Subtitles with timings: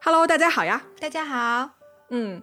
[0.00, 0.82] Hello，大家好呀！
[1.00, 1.70] 大家好，
[2.10, 2.42] 嗯，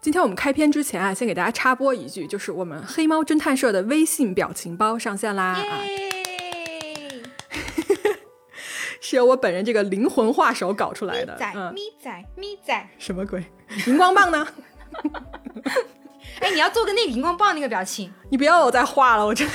[0.00, 5.54] 今天我们开篇之前啊，先给大家插播一句，就是我们黑猫侦探社的微信表情包上线啦！
[5.54, 7.22] 啊，耶！
[9.00, 11.36] 是由我本人这个灵魂画手搞出来的。
[11.36, 13.44] 仔嗯，咪仔咪仔，什么鬼？
[13.86, 14.46] 荧光棒呢？
[16.40, 18.12] 哎，你要做个那个荧光棒那个表情。
[18.30, 19.46] 你不要我再画了，我这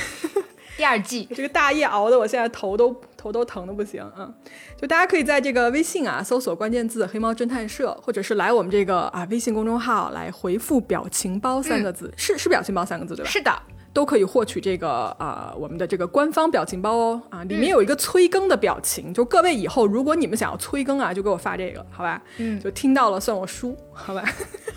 [0.82, 4.04] 第二季这个大夜熬的，我现在头都头都疼的不行。
[4.18, 4.34] 嗯，
[4.76, 13.30] 就大家可以在这个微信啊搜索关键字“黑猫侦探社”，或者是来我们这个啊微信公众号来回复“表情包”三个字，是是表情包三个字对吧？
[13.30, 13.62] 是的，
[13.94, 22.20] 都可以获取这个啊、我们的这个官方表情包哦啊，里面有一个催更的表情，就各位以后如果你们想要催更啊，就给我发这个，好吧？
[22.40, 24.28] 嗯就听到了算我输，好吧？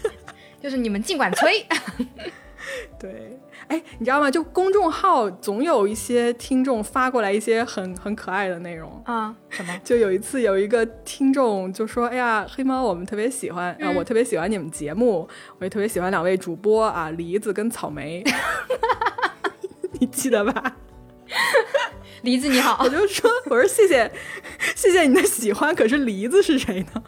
[0.61, 1.65] 就是你们尽管催。
[3.01, 3.39] 对，
[3.75, 4.31] 哎，你知道吗？
[4.31, 9.03] 就公众号总有一些听众发过来一些很很可爱的内容。
[9.05, 9.35] 啊？
[9.49, 9.77] 什么？
[9.83, 18.23] 就有一次有一个听众就说：“哎呀，黑猫，我们特别喜欢啊、嗯我特别喜欢你们节目，我也特别喜欢两位主播啊，梨子跟草莓，
[19.99, 20.77] 你记得吧？”
[22.23, 24.11] 梨子你好我，就说，我说谢谢，
[24.77, 27.03] 谢谢你的喜欢，可是梨子是谁呢？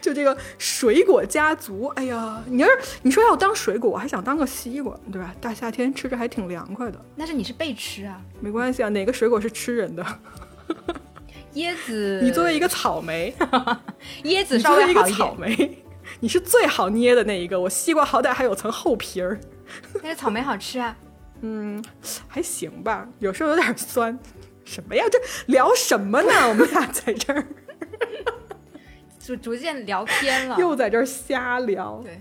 [0.00, 5.34] 就这个水果家族，哎呀，你要是你说要当水果，我还想当个西瓜，对吧？
[5.40, 10.04] 大夏天吃着还挺凉快的，但是你是被吃啊，没关系啊，哪个水果是吃人的？
[11.54, 12.20] 椰子。
[12.22, 13.34] 你作为一个草莓，
[14.24, 15.84] 椰子稍你作为一个微好一草，莓，
[16.20, 17.58] 你是最好捏的那一个。
[17.58, 19.40] 我西瓜好歹还有层厚皮儿，
[20.02, 20.96] 但是草莓好吃啊。
[21.40, 21.82] 嗯，
[22.26, 24.18] 还行吧，有时候有点酸。
[24.64, 25.04] 什么呀？
[25.10, 26.30] 这聊什么呢？
[26.48, 27.46] 我们俩在这儿。
[29.28, 30.56] 逐逐渐聊偏了。
[30.60, 32.02] 又在这儿瞎聊。
[32.02, 32.20] 对，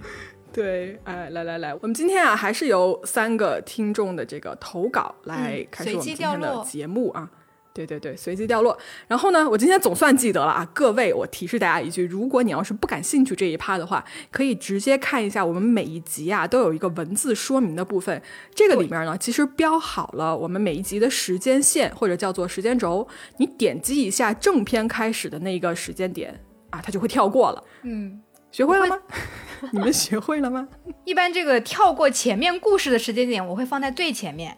[0.52, 7.30] 对，哎，来来来，我们今天啊，还是由三个听众的这个投稿来嗯开始我们今天的节目啊。
[7.74, 8.76] 对对对，随机掉落。
[9.08, 18.20] 然后呢，我今天总算记得了啊，各位，我提示大家一句：如果你要是不感兴趣这一趴的话，可以直接看一下我们每一集啊都有一个文字说明的部分。
[18.56, 23.08] 这个里面呢，其实标好了我们每一集的时间线或者叫做时间轴。
[23.38, 27.64] 你点击一下正片开始的那个时间点啊，它就会跳过了。
[27.84, 29.00] 嗯，学会了吗？
[29.72, 30.68] 你们学会了吗？
[31.06, 34.56] 一般这个跳过前面故事的时间点，我会放在最前面，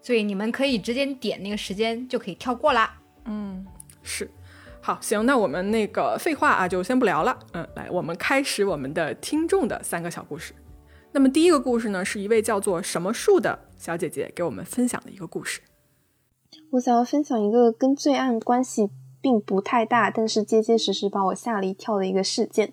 [0.00, 2.98] 所以你们可以直接点那个时间就可以跳过啦。
[3.26, 3.66] 嗯
[4.02, 4.30] 是，
[4.80, 7.38] 好，行，那我们那个废话啊，就先不聊了。
[7.52, 10.54] 嗯，来，我们开始我们的听众的三个小故事。
[11.12, 15.60] 那么第一个故事呢，是一位叫做什么树的小姐姐给我们分享的一个故事。
[16.70, 18.88] 我想要分享一个跟罪案关系
[19.20, 22.72] 并不太大，但是结结实实把我吓了一跳的一个事件。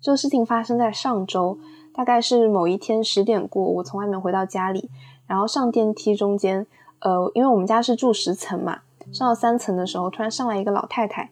[0.00, 1.58] 这个事情发生在上周，
[1.92, 4.88] 大概是某一天十点过，我从外面回到家里，
[5.26, 6.66] 然后上电梯中间，
[7.00, 8.80] 呃，因为我们家是住十层嘛，
[9.12, 11.30] 上到三层的时候，突然上来一个老太太。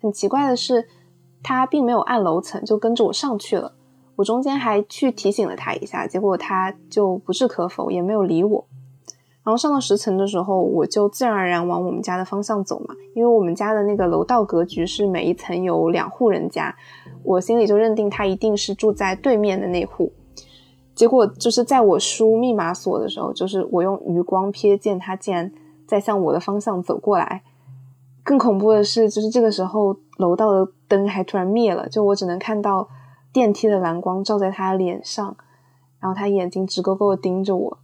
[0.00, 0.88] 很奇怪的是，
[1.42, 3.74] 她并没有按楼层，就跟着我上去了。
[4.16, 8.64] 我中间还去提醒了她一下，结果她就不置可否，也没有理我。
[9.48, 16.76] 然后上到十层的时候，我就自然而然往我们家的方向走嘛，因为我们家的那个楼道格局是每一层有两户人家，
[17.22, 20.12] 我心里就认定他一定是住在对面的那户。
[20.94, 25.50] 结果就是在我输密码锁的时候，就是我用余光瞥见他竟然
[25.86, 27.42] 在向我的方向走过来。
[28.22, 32.86] 更恐怖的是，就是这个时候楼道的灯还突然灭了，就我只能看到
[33.32, 35.34] 电梯的蓝光照在他的脸上，
[36.00, 37.78] 然后他眼睛直勾勾的盯着我。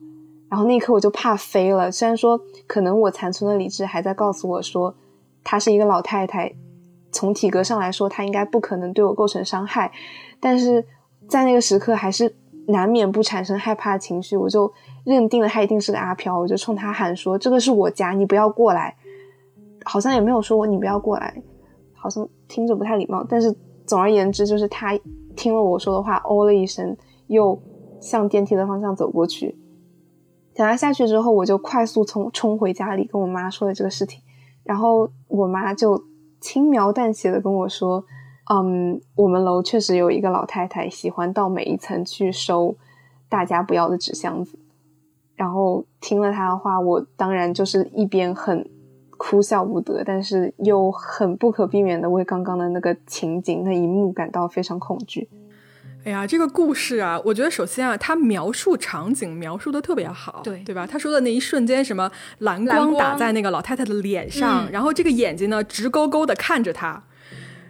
[0.55, 1.91] 然后那一刻我就怕飞了。
[1.91, 4.95] 虽然说可能我残存的理智还在告诉我说，
[5.43, 6.55] 她是一个老太太，
[7.11, 9.91] 从体格上来说她应该不可能对我构成伤害，
[10.39, 10.87] 但是
[11.29, 12.37] 在那个时刻还是
[12.69, 14.37] 难免不产生害怕的情绪。
[14.37, 14.73] 我就
[15.03, 18.95] 认定了她一定是个阿飘，我就冲她喊说：“这个是我家，你不要过来。”
[19.85, 21.43] 好像也没有说我你不要过来，
[21.95, 23.27] 好像听着不太礼貌。
[23.29, 23.53] 但是
[23.85, 24.97] 总而言之，就是她
[25.35, 27.61] 听了我说的话，哦了一声，又
[28.01, 29.59] 向电梯的方向走过去。
[30.55, 34.21] 等他下去之后，我就快速冲冲回家里跟我妈说了这个事情，
[34.63, 36.05] 然后我妈就
[36.41, 38.05] 轻描淡写的跟我说
[38.53, 42.77] ：“嗯，我们楼确实有一个老太太喜欢到每一层去收
[43.29, 44.59] 大家不要的纸箱子。”
[45.35, 48.71] 然后听了她的话，我当然就是一边很
[49.19, 55.29] 哭笑不得，但是又很不可避免的为刚刚的那个情景那一幕感到非常恐惧。
[56.05, 60.87] 哎呀，这个故事啊，我觉得首先啊，他描述场景描述的特别好，对对吧？
[60.87, 67.03] 他说的那一瞬间，什么蓝光打在那个老太太的脸上，嗯然后这个眼睛呢直勾勾的看着他，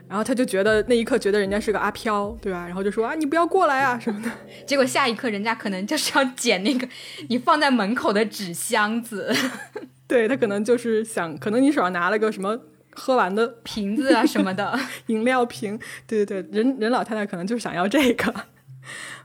[0.09, 2.67] 然后他就觉得那一刻觉得人家是个阿飘，对吧？
[2.67, 4.29] 然后就说啊，你不要过来啊什么的。
[4.67, 6.89] 结果下一刻人家可能就是要捡那个
[7.29, 9.33] 你放在门口的纸箱子。
[10.09, 12.59] 对他可能就是想，可能你手上拿了个什么
[12.95, 14.79] 喝完的瓶子啊什么的。
[15.07, 18.35] 饮料瓶，对对对，人人老太太可能就想要这个。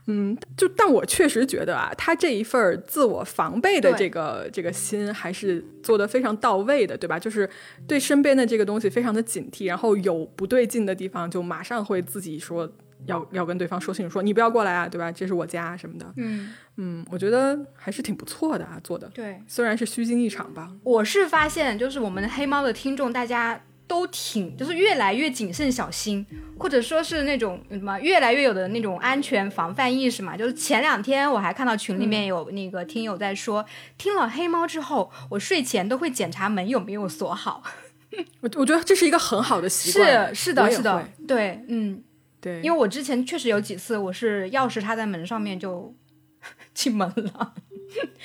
[0.06, 7.18] 嗯，就但我确实觉得啊，他这一份儿自我防备的这个这个心还是做的非常到位的，对吧？
[7.18, 7.48] 就是
[7.86, 12.68] 对身边的这个东西非常的警惕，然后有不对劲的地方就马上会自己说
[13.06, 15.10] 要要跟对方说清楚，说你不要过来啊，对吧？
[15.10, 16.06] 这是我家什么的。
[16.16, 20.70] 嗯，嗯，我觉得还是挺不错的啊，做的，对，虽然是虚惊一场吧。
[20.82, 26.24] 我是发现，就是我们的黑猫的听众，大家都挺，就是越来越谨慎小心，
[26.58, 30.36] 或者说是那种什么越来越有的那种安全防范意识嘛。
[30.36, 33.64] 就是前两天我还看到群里面有那个听友在说，
[33.98, 37.62] 听了黑猫之后，我睡前都会检查门有没有锁好。
[38.40, 42.02] 我我觉得这是一个很好的习惯，是是的，是的，对，嗯，
[42.40, 45.94] 对，因为我之前确实有几次，我是钥匙插在门上面就
[46.72, 47.54] 进门了，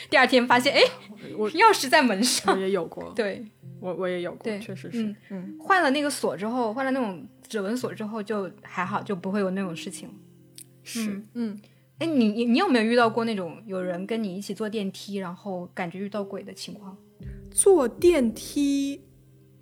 [0.09, 0.81] 第二天发现，哎，
[1.37, 2.59] 我 钥匙在门我上。
[2.59, 3.45] 也有过，对，
[3.79, 10.09] 我我也有过，对确实是，嗯嗯换了那个锁之后，换了那种指纹锁之后，就还好，就不会有那种事情。
[10.83, 11.59] 是，嗯。
[11.97, 16.97] 哎，你你你有没有遇到过那种有人跟你一起坐电梯，然后感觉遇到鬼的情况？
[17.49, 19.01] 坐电梯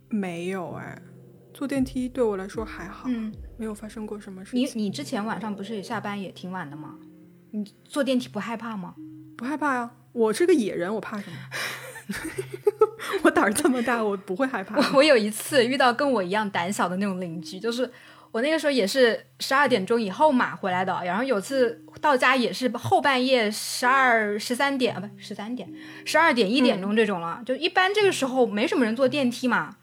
[0.10, 1.00] 没有哎，
[1.54, 3.32] 坐电梯对我来说还好，嗯，
[3.64, 6.96] 没有发生过什么事你情，你之前晚上不是下班也挺晚的吗？
[7.52, 8.94] 你坐电梯不害怕吗？
[9.38, 9.90] 不害怕呀。
[10.12, 11.38] 我是个野人，我怕什么？
[13.24, 14.76] 我胆儿这么大，我不会害怕。
[14.76, 17.90] 我我有一次遇到跟我一样胆小的那种邻居，就是
[18.34, 25.72] 我那个时候也是十二点钟以后嘛回来的，然后有次到家也是后半夜十二十三点啊不十三点
[26.04, 29.78] 十二点一点钟这种了，就一般这个时候没什么人坐电梯嘛。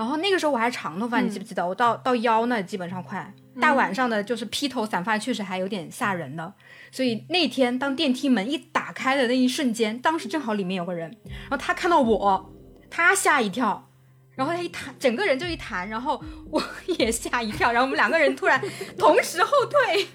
[0.00, 1.68] 然后那个时候我还长头发，你记不记得？
[1.68, 6.54] 我到到腰那基本上快，大晚上的就是披头散发，确实还有点吓人的。
[6.90, 12.50] 所以那天当电梯门一打开的那一瞬间，当时正好里面有个人，然后他看到我，
[12.88, 13.90] 他吓一跳，
[14.36, 16.18] 然后他一弹，整个人就一弹，然后
[16.50, 16.62] 我
[16.98, 18.58] 也吓一跳，然后我们两个人突然
[18.96, 20.06] 同时后退，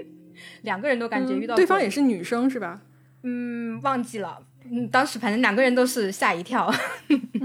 [0.60, 2.82] 两个人都感觉遇到、嗯对方也是女生是吧？
[3.22, 6.70] 嗯忘记了，嗯，当时反正两个人都是吓一跳。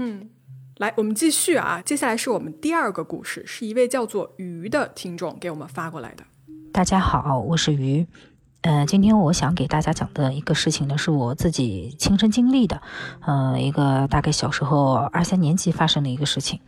[0.78, 6.24] 来，我们继续啊，接下来是我们第二个故事，是一位叫做鱼的听众给我们发过来的。
[6.70, 8.06] 大家好，我是鱼。
[8.60, 12.82] 呃，今天我想给大家讲的一个事情呢，是我自己亲身经历的，
[13.20, 16.60] 呃，一个大概小时候二三年级发生的一个事情。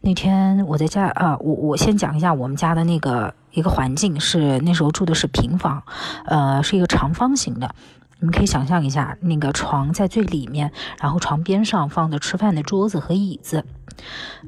[0.00, 5.82] 那天我在家啊、我我先讲一下我们家的那个一个环境是那时候住的是平房，
[6.26, 7.74] 呃，是一个长方形的。
[8.18, 13.64] 你们可以想象一下，那个床在最里面，然后床边上放着吃饭的桌子和椅子。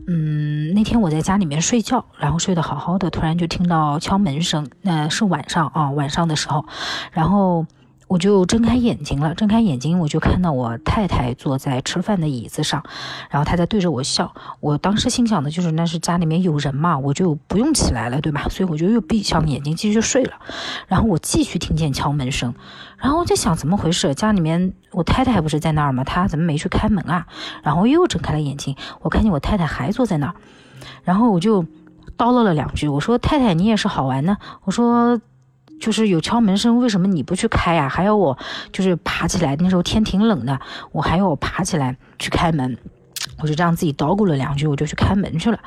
[0.07, 6.65] 嗯，那天我在家里面睡觉，然后睡得好好的，突然就听到敲门声，那、是晚上啊，晚上的时候，
[7.13, 7.67] 然后
[8.09, 12.83] 我就睁开眼睛了，睁开眼睛我就看到我太太坐在吃饭的椅子上，
[13.29, 14.35] 然后她在对着我笑。
[14.61, 18.47] 我当时心想的就是那是家里面有人嘛，我就不用起来了，对吧？
[18.49, 20.33] 所以我就又闭上眼睛继续睡了。
[20.87, 22.55] 然后我继续听见敲门声，
[22.97, 24.15] 然后我在想怎么回事？
[24.15, 26.03] 家里面我太太还不是在那儿吗？
[26.03, 27.27] 她怎么没去开门啊？
[27.63, 30.35] 然后又睁开了眼睛，我看见我太太还坐在那儿，
[31.05, 31.63] 然后我就
[32.17, 35.21] 叨唠了两句，我说：“太太，你也是好玩呢。”我说。
[35.81, 38.39] 就是有敲门声，为什么你不去开呀、还要我
[38.73, 40.61] 就是爬起来，那时候天挺冷的，
[40.93, 42.79] 我还要我爬起来去开门。
[43.41, 45.61] 我就这样自己叨咕了两句，我就去开门去了。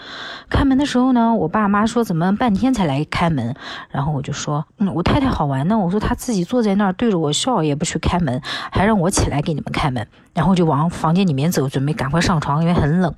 [0.49, 3.55] 开门的时候呢，我爸妈说怎么半天才来开门，
[3.89, 5.77] 然后我就说，嗯，我太太好玩呢。
[5.77, 10.05] 我说她自己坐在那儿对着我笑，也不去开门，还让我起来给你们开门。
[10.33, 13.13] 然后就往房间里面走，准备赶快上床，因为很冷。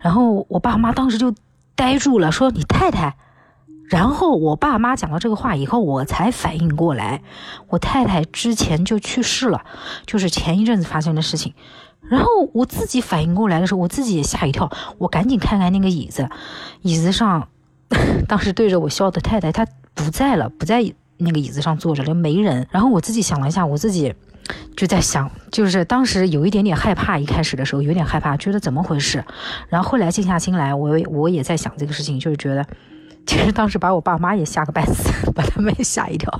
[0.00, 1.34] 然后我爸妈当时就
[1.74, 3.16] 呆住了，说你太太。
[3.88, 7.22] 然后我爸妈讲到这个话以后，我才反应过来，
[7.68, 9.64] 我太太之前就去世了，
[10.06, 11.54] 就是前一阵子发生的事情。
[12.08, 16.28] 然后我自己反应过来的时候，我自己也吓一跳，我赶紧看看那个椅子，
[16.82, 17.48] 椅子上
[18.28, 20.82] 当时对着我笑的太太，她不在了，不在
[21.18, 22.66] 那个椅子上坐着了，没人。
[22.70, 24.14] 然后我自己想了一下，我自己
[24.76, 29.24] 就在想，就是当时有一点点害怕，一开始的时候有点害怕，觉得怎么回事。
[29.68, 32.66] 然后后来静下心来，我我也在想这个事情，就是觉得。
[33.26, 36.30] 其实当时把我爸妈也吓个半死， 把他们也吓一跳。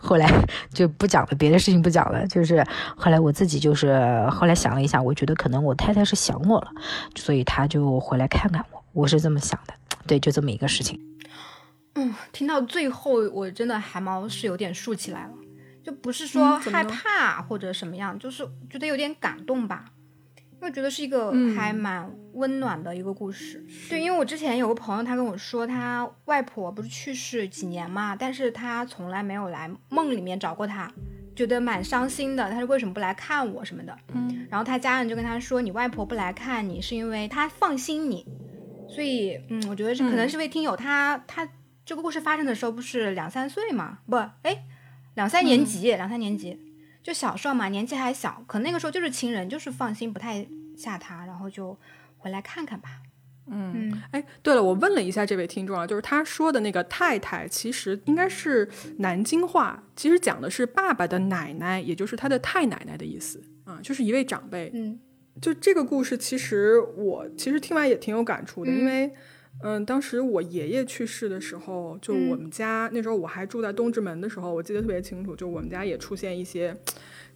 [0.00, 0.30] 后来
[0.72, 2.26] 就不讲了，别的事情不讲了。
[2.28, 2.64] 就是
[2.96, 3.98] 后来我自己就是
[4.30, 6.70] 后来想了一下，我觉得可能我太太是想我了，
[7.16, 8.82] 所以她就回来看看我。
[8.92, 9.74] 我是这么想的，
[10.06, 10.98] 对，就这么一个事情。
[11.96, 15.32] 嗯，听到最后，我真的汗毛是有点竖起来了，
[15.84, 19.86] 就不是说害怕或者什么样，就是觉得有点感动吧。
[20.66, 21.54] 因为觉得是一个嗯。
[21.54, 30.92] 还蛮温暖的一个故事，对，因为我之前有个朋友，他跟我说，他外婆不是去世几年嘛，但是他从来没有来梦里面找过他，
[31.34, 32.50] 觉得蛮伤心的。
[32.50, 38.26] 他说为什么不来看我什么的，嗯，然后他家人就跟他说，你外婆不来看你是因为她放心你，
[38.88, 41.48] 所以嗯，我觉得是可能是位听友他他
[41.86, 44.00] 这个故事发生的时候不是两三岁嘛？
[44.06, 44.64] 不，哎，
[45.14, 46.58] 两三年级，两三年级，
[47.06, 50.44] 就小时候嘛，年纪还小，可那个时候就是亲人，就是放心不太
[50.76, 51.78] 下他，然后就
[52.18, 52.88] 回来看看吧。
[53.48, 64.72] 嗯，哎，对了，我问了一下这位听众啊，就是他说的那个太太，其实应该是南京话，其实讲的是爸爸的奶奶，也就是他的太奶奶的意思啊，就是一位长辈。
[64.74, 64.98] 嗯，
[65.40, 69.14] 就这个故事，其实我其实听完也挺有感触的，因为
[69.62, 76.76] 嗯，当时我爷爷去世的时候，就我们家那时候我还住在东直门的时候，我记得特别清楚，就我们家也出现一些。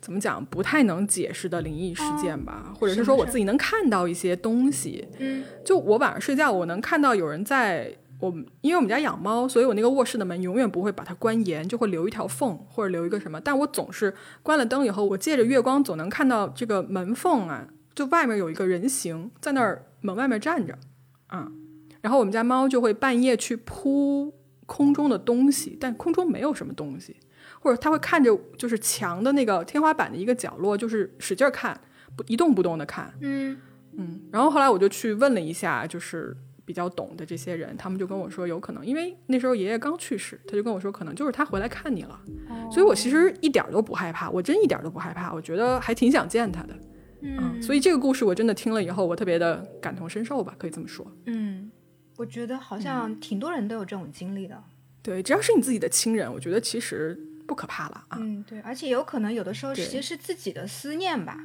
[0.02, 5.06] 怎么讲不太能解释的灵异事件吧，或者是说我自己能看到一些东西。
[5.18, 13.38] 嗯，就我晚上睡觉，我能看到有人在我，因为我们家养猫，所以我那个卧室的门永远不会把它关严，就会留一条缝或者留一个什么。
[13.38, 20.78] 但我总是关了灯以后，我借着月光总能看到这个门缝啊，就外面有一个人形在那儿门外面站着，
[21.26, 21.52] 啊，
[22.00, 24.32] 然后我们家猫就会半夜去扑
[24.66, 27.16] 空中的东西，但空中没有什么东西。
[27.62, 31.78] 或者它会看着就是墙的那个天花板的一个角落，就是使劲看，
[32.16, 33.12] 不一动不动的看。
[33.20, 33.54] 嗯
[33.98, 34.20] 嗯。
[34.32, 42.18] 然后后来我就去问了一下，就是比较懂的这些人，他们就跟我说，有可能因为那时候爷爷刚去世，他就跟我说，可能就是他回来看你了。
[42.48, 42.70] 哦。
[42.72, 46.74] 所以我其实一点都不害怕，我真一点都不害怕，我觉得还挺想见他的。
[47.20, 47.60] 嗯。
[47.60, 51.06] 所以这个故事我真的听了以后，我特别的感同身受吧，可以这么说。
[51.26, 51.70] 嗯，
[52.20, 54.62] 我觉得好像挺多人都有这种经历的。
[55.02, 57.18] 对，只要是你自己的亲人，我觉得其实。
[57.46, 58.18] 不可怕了啊！
[58.20, 61.36] 嗯，对，而且有可能有的时候其实是自己的思念吧，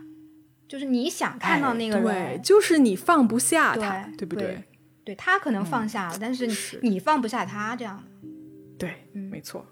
[0.67, 4.63] 就是你想看到那个人，对，就是你放不下他，对不对？
[5.03, 6.45] 对他可能放下了，但是
[6.83, 8.03] 你放不下他，这样。
[8.77, 9.65] 对，没错。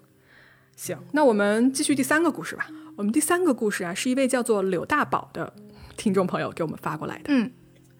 [0.76, 2.68] 行，那我们继续第三个故事吧。
[2.96, 5.54] 我们第三个故事啊，是一位叫做柳大宝的
[5.96, 7.26] 听众朋友给我们发过来的。
[7.28, 7.52] 嗯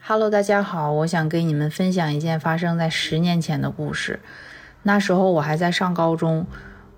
[0.06, 4.20] ，Hello，大家好，我想跟你们分享一件发生在十年前的故事。
[4.82, 6.46] 那时候我还在上高中。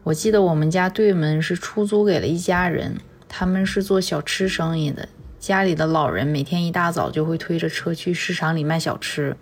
[0.01, 2.97] 我记得我们家对门是出租给了一家人，
[3.29, 5.07] 他们是做小吃生意的，
[5.39, 9.37] 家里的老人每天一大早就会推着车去市场里卖小吃。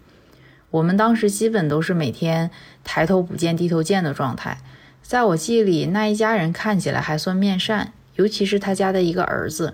[0.70, 2.52] 我们当时基本都是每天
[2.84, 4.58] 抬头不见低头见的状态。
[5.02, 9.74] 在我记忆里，那一家人看起来还算面善，尤其是他家的一个儿子，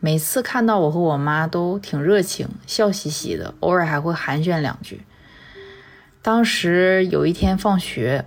[0.00, 5.02] 每次看到我和我妈都挺热情，笑嘻嘻的，偶尔还会寒暄两句。
[6.20, 8.24] 当时有一天放学。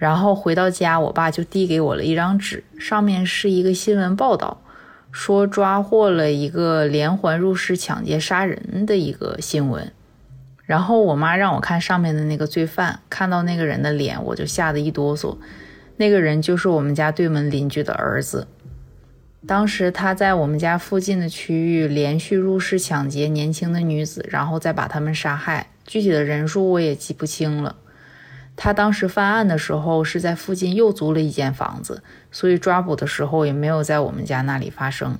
[0.00, 4.62] 然后回到家，我爸就递给我了一张纸，上面是一个新闻报道，
[5.10, 9.90] 说抓获了一个连环入室抢劫杀人的一个新闻。
[10.62, 15.36] 然后我妈让我看上面的那个罪犯，看到那个人的脸，我就吓得一哆嗦。
[15.96, 18.46] 那个人就是我们家对门邻居的儿子。
[19.46, 27.76] 当时他在我们家附近的区域连续入室抢劫年轻的女子，然后再把他们杀害，具体的人数我也记不清了。
[28.56, 32.02] 他当时犯案的时候是在附近又租了一间房子，
[32.32, 35.16] 所以抓捕的时候也没有在我们家那里发生。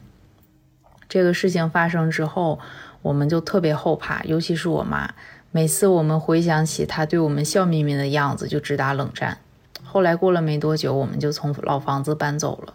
[1.09, 2.59] 这个事情发生之后，
[3.03, 5.15] 我们就特别后怕，尤其是我妈。
[5.53, 9.39] 每次我们回想起她对我们笑眯眯的样子，就直打冷战。
[9.85, 12.75] 后来过了没多久，我们就从老房子搬走了。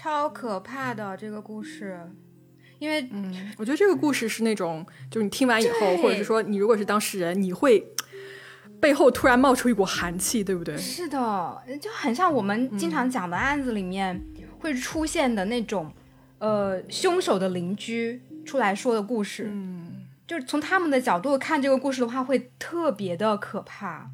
[0.00, 1.98] 超可怕的这个故事，
[2.78, 7.84] 因为嗯，我觉得这个故事是那种，就是你听完以后，或者是说你如果是当事人，你会。
[8.80, 10.76] 背后突然冒出一股寒气，对不对？
[10.76, 14.24] 是的，就很像我们经常讲的案子里面
[14.60, 15.92] 会出现的那种，
[16.38, 19.48] 呃，凶手的邻居出来说的故事。
[19.50, 24.12] 嗯，就是从他们的角度看这个故事的话，会特别的可怕。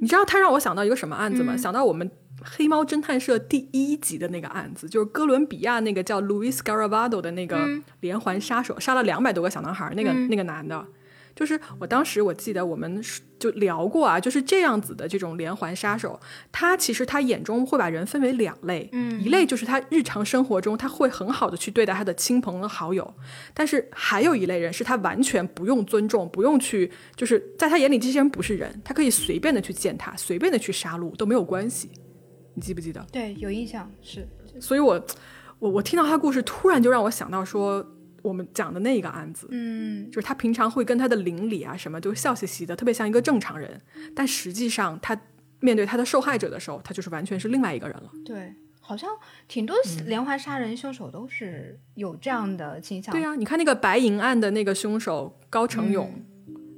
[0.00, 1.56] 你知道他让我想到一个什么案子吗？
[1.56, 2.08] 想到我们
[2.42, 7.68] 黑猫侦探社第一集的那个案子，就是哥伦比亚那个叫 Luis Garavado 的那个
[8.00, 10.86] 连环杀手，杀了两百多个小男孩，那个那个男的。
[11.32, 13.02] 就是我当时我记得我们
[13.38, 16.18] 就聊过啊，就是这样子的这种连环杀手，
[16.50, 23.14] 他其实他眼中会把人分为两类，嗯，一类就是他日常生活中他会很好的去对待他的亲朋好友，
[23.54, 31.90] 但是还有一类人是他完全不用尊重，不用去，就是在他眼里这些人不是人，他可以随便的去践踏，随便的去杀戮都没有关系，
[32.60, 33.02] 你记不记得？
[33.10, 34.28] 对，有印象是，
[34.60, 35.02] 所以我
[35.58, 37.96] 我我听到他故事，突然就让我想到说。
[38.22, 43.80] 我们讲的那一个案子，嗯，就是他平常会跟他的邻里啊什么都笑嘻嘻的，特别像一个正常人，
[44.14, 45.18] 但实际上他
[45.60, 48.10] 面对他的受害者的时候，他就是完全是另外一个人了。
[48.22, 49.08] 对，好像
[49.48, 49.74] 挺多
[50.04, 53.10] 连环杀人凶手都是有这样的倾向。
[53.10, 56.22] 对呀，你看那个白银案的那个凶手高成勇，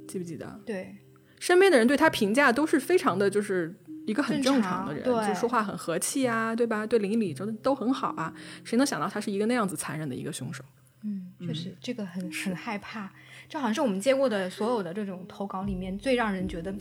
[0.07, 0.61] 记不记得？
[0.65, 0.95] 对，
[1.41, 3.75] 身边的人对他评价都是非常的，就是
[4.05, 6.85] 一个很正常的人，就说话很和气啊，对吧？
[6.85, 8.33] 对邻里都都很好啊，
[8.63, 10.63] 谁能想到他是一个那样子残忍的一个凶手？
[11.03, 11.31] 嗯。
[11.45, 13.11] 确实这个很很害怕，
[13.49, 16.73] 这好像是我们接过的所有的这种投稿里面最让人觉得，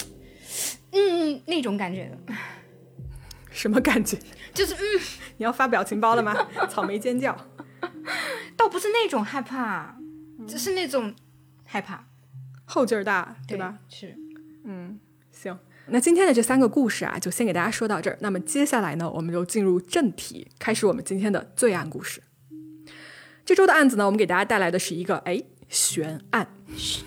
[0.93, 2.35] 嗯，那种感觉的，
[3.50, 4.17] 什么感觉？
[4.55, 4.79] 就是嗯，
[5.38, 6.33] 你要发表情包了吗？
[6.69, 7.37] 草莓尖叫，
[8.57, 9.97] 倒不是那种害怕，
[10.47, 11.12] 只是那种
[11.64, 12.07] 害怕，
[12.64, 13.79] 后劲儿大，对吧？
[13.88, 14.17] 是，
[14.64, 15.00] 嗯，
[15.33, 15.59] 行。
[15.89, 18.17] 那今天的这三个故事啊，就先给大家说到这儿。
[18.21, 22.23] 那么接下来呢，我们就进入正题，开始我们今天的罪案故事。
[23.45, 26.47] 这周的案子呢，我们给大家带来的是一个哎悬案，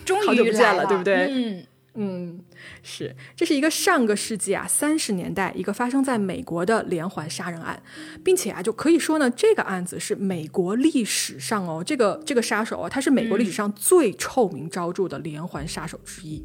[0.04, 2.40] 终于好久不见了，了对不对嗯，嗯，
[2.84, 7.82] 是，这是一个上个世纪啊三十年代一个发生在美国的连环杀人案，
[8.24, 16.44] 并且啊就可以说呢，这个案子是美国历史上哦，这个这个杀手啊，他是美国历史上最臭名昭著的连环杀手之一。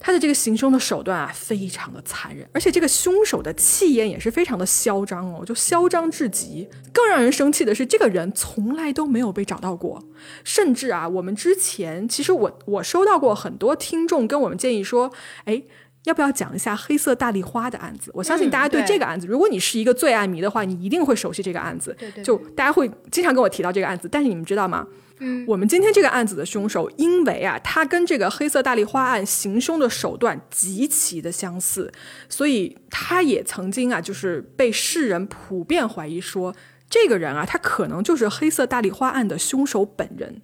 [0.00, 6.66] 他的这个行凶的手段啊，非常的残忍，而且这个凶手的气焰也是非常的嚣张哦，就嚣张至极。
[6.92, 10.02] 更让人生气的是，这个人从来都没有被找到过，
[10.42, 15.12] 甚至啊，我们之前其实我我收到过很多听众跟我们建议说，
[15.44, 15.62] 哎。
[16.04, 18.10] 要不要讲一下黑色大丽花的案子？
[18.14, 21.94] 我相信大家对对这个案子，如果你是一个罪案迷的话，你一定会熟悉这个案子。
[21.98, 24.86] 对对就大家会经常跟我提到这个案子，但是你们知道吗？
[25.20, 31.92] 嗯，我们今天这个案子的凶手，因为啊，他跟这个黑色大丽花案行凶的手段极其的相似，
[32.28, 36.54] 所以他也曾经啊，就是被世人普遍怀疑说，
[36.88, 40.42] 这个人啊，他可能就是黑色大丽花案的凶手本人。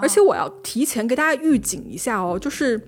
[0.00, 2.80] 而且我要提前给大家预警一下哦，就是，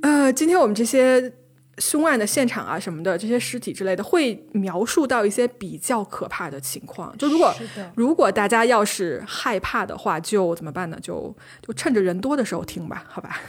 [0.00, 1.32] 呃，今天我们这些
[1.80, 7.16] 凶案的现场啊什么的，这些尸体之类的，会描述到一些比较可怕的情况。
[7.18, 7.52] 就如果
[7.96, 10.98] 如果大家要是害怕的话，就怎么办呢？
[11.00, 13.40] 就就趁着人多的时候听吧，好吧？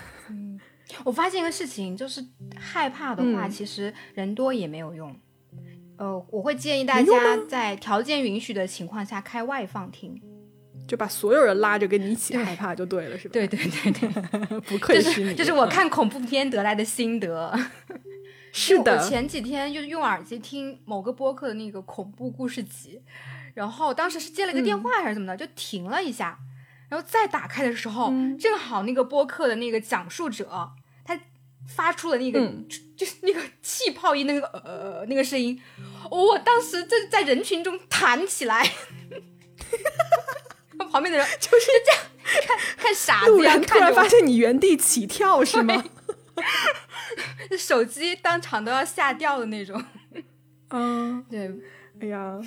[1.03, 5.15] 我发现一个事情，就是害怕的话，嗯其实人多也没有用。
[5.97, 10.19] 呃，我会建议大家在条件允许的情况下开外放听。
[10.87, 13.33] 就把所有人拉着跟你一起害怕就对了，是吧？
[13.33, 17.57] 对对对对， 不愧这是你，是这是我看恐怖片得来的心得。
[18.51, 23.01] 是的我，前几天就是用耳机听某个播客的那个恐怖故事集，
[23.53, 26.37] 然后当时是接了一个电话还是怎么的，就停了一下，
[26.89, 30.71] 然后再打开的时候，嗯正好那个播客的那个讲述者
[31.03, 31.19] 他
[31.67, 35.59] 发出了那个、嗯就是那个气泡音那个呃那个声音，
[36.11, 38.69] 我当时在在人群中弹起来。
[40.91, 42.01] 旁边的人就是这样
[42.45, 43.31] 看看傻子
[43.65, 45.81] 突然发现你原地起跳是吗？
[47.57, 49.83] 手机当场都要吓掉的那种。
[50.69, 51.51] 嗯，对，
[52.01, 52.39] 哎呀，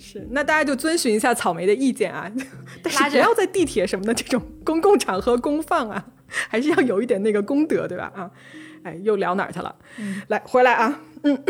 [0.00, 2.30] 是，那大家就遵循一下草莓的意见啊，
[2.82, 6.06] 但是不要在地铁什么的这种公共场合公放啊，
[6.48, 8.12] 还是要有一点那个功德，对吧？
[8.14, 8.30] 啊，
[8.84, 9.74] 哎，又聊哪儿去了？
[10.28, 11.42] 来，回来啊，嗯。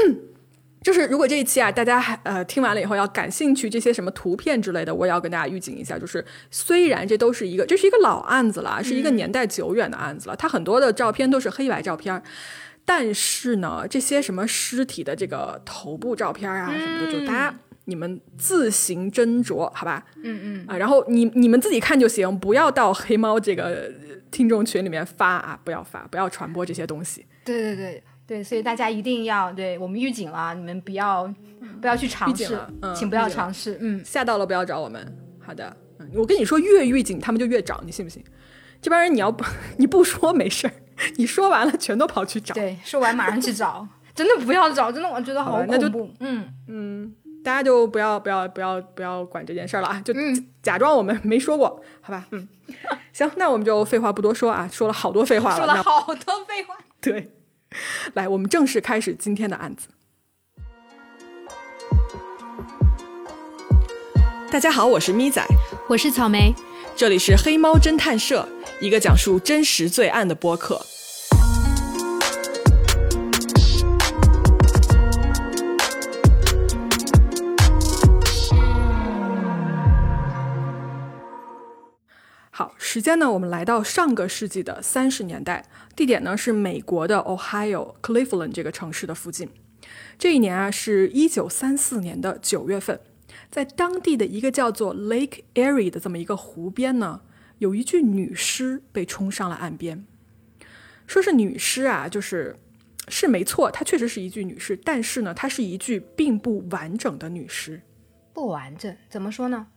[0.85, 12.23] 就是如果这一期啊，大家还呃听完了以后要感兴趣这些什么图片之类的，我也要跟大家预警一下，就是虽然这都是一个这是一个老案子了，是一个年代久远的案子了，它很多的照片都是黑白照片儿，
[12.85, 20.05] 但是呢，这些什么尸体的这个头部照片啊什么的，就大家你们自行斟酌，好吧？
[20.23, 23.88] 嗯嗯，啊，然后你你们自己看就行，不要到黑猫这个呃
[24.31, 27.25] 听众群里面发啊，不要发，不要传播这些东西。
[27.42, 31.32] 对对对对，所以大家一定要对我们预警了，你们不要
[31.80, 32.58] 不要去尝试
[32.94, 33.76] 请不要尝试。
[33.80, 35.16] 嗯，吓到了不要找我们。
[35.40, 38.24] 好的，嗯，我跟你说，越预警他们就越找，你信不信？
[38.80, 39.44] 这帮人你要不
[39.78, 40.72] 你不说没事儿，
[41.16, 42.54] 你说完了全都跑去找。
[42.54, 46.10] 对，说完马上去找， 真的不要找，真的我觉得好恐怖。
[46.20, 52.26] 嗯，嗯，大家就不要不要不要不要管这件事儿了啊，就嗯假装我们没说过，好吧？
[52.30, 52.48] 嗯，
[53.12, 56.74] 行，那我们就废话不多说啊，说了好多废话了说了好多废话。
[57.00, 57.30] 对，
[58.14, 59.88] 来，我们正式开始今天的案子。
[64.50, 65.44] 大家好，我是咪仔，
[65.88, 66.54] 我是草莓，
[66.94, 68.48] 这里是黑猫侦探社，
[68.80, 70.80] 一个讲述真实罪案的播客。
[82.87, 85.64] 时间呢，我们来到上个世纪的三十年代，
[85.97, 89.49] 地点呢是美国的 Ohio Cleveland 这个城市的附近。
[90.18, 93.01] 这一年啊，是一九三四年的九月份，
[93.51, 97.23] 在当地的一个叫做 Lake Erie 的这么一个湖边呢，
[97.57, 100.05] 有一具女尸被冲上了岸边。
[101.07, 102.59] 说是女尸啊，就是
[103.09, 107.81] 是没错，她确实是一具女尸，但是呢，它是一具并不完整的女尸。
[108.35, 109.68] 不完整，怎么说呢？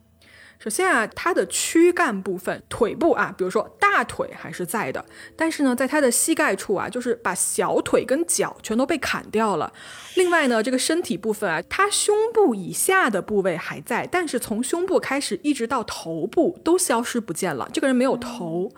[0.58, 5.04] 首先啊，它的躯干部分，腿部啊，比如说大腿还是在的，
[5.36, 9.72] 但是呢，在它的膝盖处啊，就是把小腿跟脚全都被砍掉了。
[10.18, 17.70] 另外呢，这个身体部分啊，它胸部以下的部位还在，但是从胸部开始一直到头部都消失不见了。
[17.72, 18.72] 这个人没有头，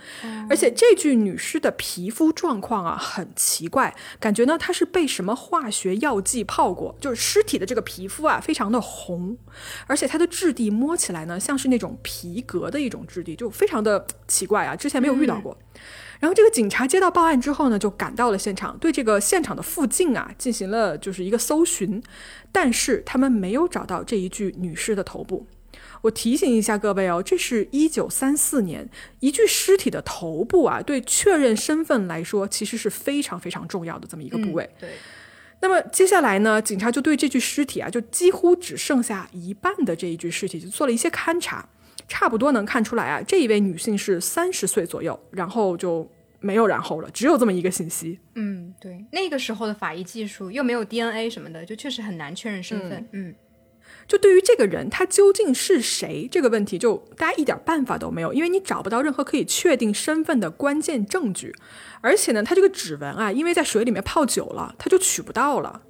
[0.50, 9.38] 而且这具女尸的皮肤状况啊很奇怪，感觉呢她是被什么化学药剂泡过，就是尸体的这个皮肤啊非常的红，
[9.86, 15.56] 而且它的质地摸起来呢像是那种皮革的一种质地，就非常的奇怪啊，之前没有遇到过。
[16.20, 22.00] 然后这个警察接到报案之后呢，就赶到了现场，对这个现场的附近啊进行了就是一个搜寻，
[22.52, 25.46] 但是他们没有找到这一具女尸的头部。
[26.02, 28.88] 我提醒一下各位哦，这是一九三四年，
[29.20, 34.68] 一具尸体的头部啊，对确认身份来说，其实是非常非常重要的这么一个部位。
[34.78, 34.90] 对。
[35.62, 41.68] 那么接下来呢，警察就对这具尸体啊，就几乎只剩下一半的这一具尸体，就做了一些勘察。
[42.08, 46.08] 差不多能看出来啊，这一位女性是三十岁左右，然后就
[46.40, 48.18] 没有然后了，只有这么一个信息。
[48.34, 53.06] 嗯，对，那个时候的法医技术又没有 DNA 什么的，就确实很难确认身份。
[53.12, 53.34] 嗯，
[54.06, 61.54] 就对于这个人他究竟是谁这个问题，就大家一点办法都没有，因为你找不到任何可以确定身份的关键证据，
[62.00, 65.82] 而且呢，他这个指纹啊，因为在水里面泡久了，他就取不到了。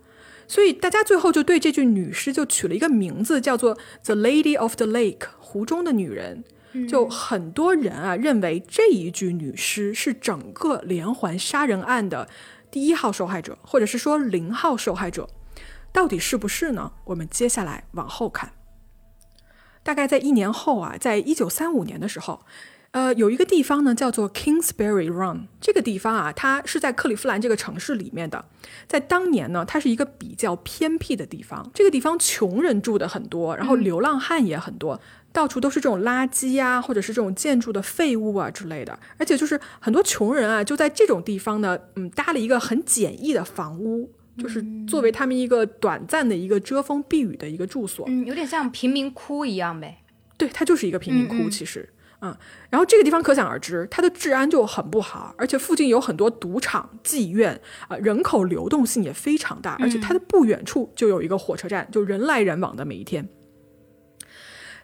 [0.51, 6.43] 所以大家最后就对这具女尸就取了一个名字，叫做 The Lady of the Lake，湖中的女人。
[6.89, 12.29] 就很多人啊认为这一具女尸是整个连环杀人案的
[12.69, 15.29] 第一号受害者，或者是说零号受害者，
[15.93, 16.95] 到底是不是呢？
[17.05, 18.51] 我们接下来往后看。
[19.85, 22.45] 大概在一年后啊，在一九三五年的时候。
[22.93, 25.47] 呃，有一个地方呢，叫做 Kingsbury Run。
[25.61, 28.45] 这个地方啊，它是在克利夫兰这个城市里面的。
[28.89, 31.71] 在当年呢，它是一个比较偏僻的地方。
[31.73, 35.01] 这个地方穷人住的很多，然后流浪汉也很多，
[35.33, 38.99] 到处都是这种垃圾啊，或者是这种建筑的废物啊之类的。
[39.19, 48.05] 而且就是很多穷人啊，就在这种地方呢，嗯，搭了一个很简易的房屋，就是作为他们一个短暂的一个遮风避雨的一个住所。
[48.09, 49.99] 嗯，有点像贫民窟一样呗。
[50.37, 51.89] 对，它就是一个贫民窟，其实。
[51.89, 51.97] 嗯，
[52.69, 63.29] 然后这个地方可想而知，它的治安就很不好，而且附近有很多赌场、妓院，啊，人口流动性也非常大，而且它的不远处就有一个火车站，就人来人往的每一天。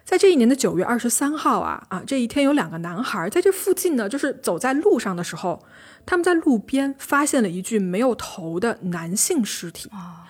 [0.03, 5.65] 在这一年的九月二十三号啊啊，这一天有两个男孩在这附近呢，就是走在路上的时候，
[6.05, 10.26] 他们在路边发现了一具没有头的男性尸体啊。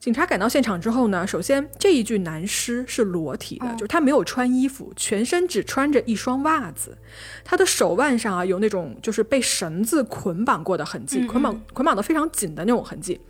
[0.00, 6.96] 警察赶到现场之后呢，首先这一具男尸是裸体的，就是他没有穿衣服，全身只穿着一双袜子，
[7.44, 13.20] 他的手腕上啊有那种就是被绳子捆绑过的痕迹，捆绑捆绑的非常紧的那种痕迹。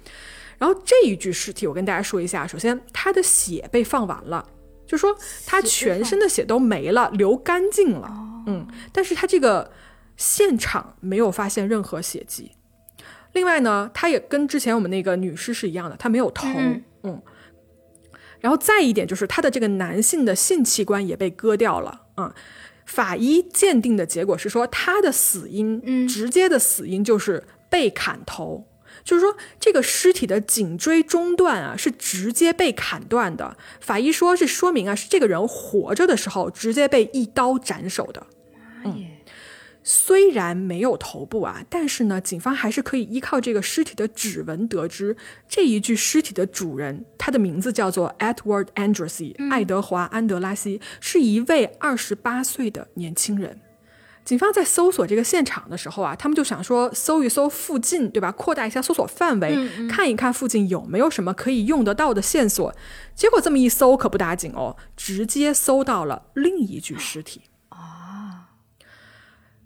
[0.58, 4.46] 然后这一具尸体，我跟大家说一下，首先他的血被放完了，
[4.86, 5.12] 就说
[5.46, 8.08] 他全身的血都没了，流干净了，
[8.46, 9.72] 嗯，但是他这个
[10.16, 12.52] 现场没有发现任何血迹。
[13.32, 16.48] 另外呢，他也跟之前我们那个女尸是一样的，他没有头，
[17.02, 17.22] 嗯，
[18.40, 22.32] 然后再一点就是他的这个男性的性器官也被割掉了，嗯，
[22.86, 28.66] 法医鉴定的结果是说他的死因，嗯，直接的死因就是被砍头，
[29.04, 38.39] 就是说这个尸体的颈椎中段啊是直接被砍断的，法医说是说明啊是这个人活着的时候直接被一刀斩首的，嗯。
[39.82, 45.16] 虽然没有头部啊，但是呢，警方还是可以依靠这个尸体的指纹得知
[45.48, 53.60] 这一具尸体的主人，他的名字叫做 Edward Andrews，爱德华·安德拉西，是一位二十八岁的年轻人。
[54.22, 58.30] 警方在搜索这个现场的时候啊，他们就想说搜一搜附近，对吧？
[58.30, 59.56] 扩大一下搜索范围，
[59.88, 62.72] 看一看附近有没有什么可以用得到的线索。
[63.16, 67.40] 结果这么一搜可不打紧哦，直接搜到了另一具 尸体。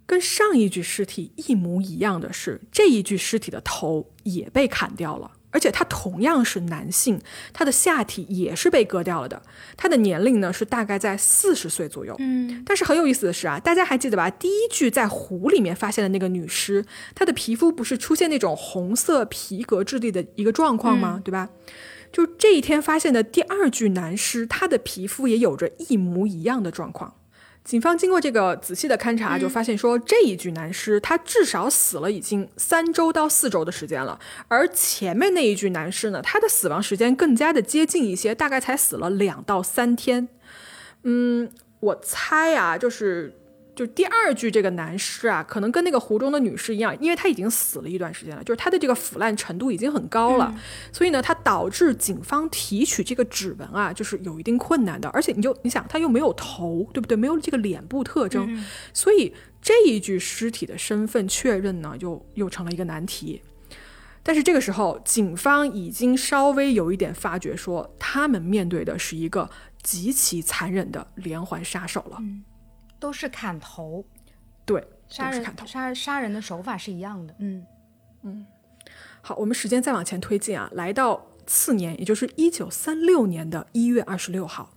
[0.07, 7.21] 跟上一具尸体一模一样的是，这一具尸体的头也被砍掉了，而且他同样是男性，
[7.53, 9.43] 他的下体也是被割掉了的。
[9.77, 12.15] 他的年龄呢是大概在四十岁左右。
[12.19, 14.29] 嗯，但是很有意思的是啊，大家还记得吧？
[14.29, 21.21] 第一具在湖里面发现的那个女尸，她的皮肤不是出现那种红色皮革质地的一个状况吗？
[21.25, 21.49] 对吧？
[22.13, 27.17] 就这一天发现的第二具男尸，他的皮肤也有着一模一样的状况。
[27.65, 40.29] 警方经过这个仔细的勘察，就发现说这一具男尸他至少死了已经三周到四周的时间了，而前面那一具男尸呢，他的死亡时间更加的接近一些，大概才死了两到三天。
[41.05, 41.51] 嗯，
[41.81, 43.35] 我猜啊，就是
[43.75, 50.55] 就第二具这个男尸啊，可能跟那个湖中的女尸一样，因为他已经死了一段时间了，就是他的这个腐烂程度已经很高了，
[50.93, 55.09] 所以呢，它导致警方提取这个指纹啊，就是有一定困难的。
[55.09, 57.17] 而且你就你想，他又没有头，对不对？
[57.17, 63.43] 没有这个脸部特征，所以这一具尸体的身份确认呢，又又成了一个难题。
[64.23, 69.51] 但是这个时候，警方已经稍微有一点发觉，说他们面对的是一个
[69.83, 72.19] 极其残忍的连环杀手了。
[73.05, 74.03] 都是砍头，
[74.65, 75.67] 对，杀人砍头。
[75.67, 77.35] 杀杀人的手法是一样的。
[77.39, 78.47] 嗯，
[79.21, 84.71] 好，我们时间再往前推进啊，来到次年，也就是一九三六年的一月二十六号。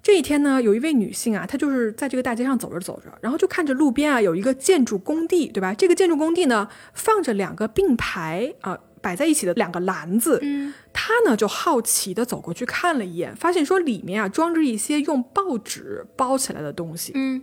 [0.00, 5.74] 这一天呢，有一位女性啊，她就是在这个大街上走着走着，然后就看着路边啊有一个建筑工地，对吧？
[5.74, 17.42] 这个建筑工地呢放着两个并排啊、摆在一起的两个篮子，嗯，她呢就好奇的走过去看了一眼，发现说里面啊装着一些用报纸包起来的东西，嗯，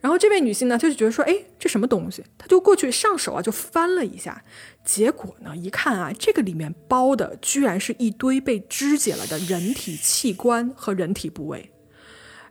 [0.00, 2.22] 然后这位女性呢，她就觉得说，哎，这什么东西？
[2.36, 4.44] 她就过去上手啊，就翻了一下，
[4.84, 11.72] 结果呢，一看啊，这个里面包的居然是一堆被肢解了的人体器官和人体部位。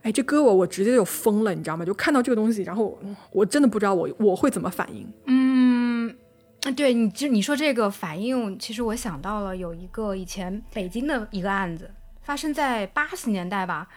[0.02, 1.84] 哎，这哥我，我直接就疯了，你知道吗？
[1.84, 5.04] 就看到这个东西，然后嗯我真的不知道我我会怎么反应。
[5.26, 5.47] 嗯，
[6.70, 11.90] 对你就你说这个反应，其实我想到了有一个以前北京的一个案子，
[12.22, 13.88] 发生在八十年代吧，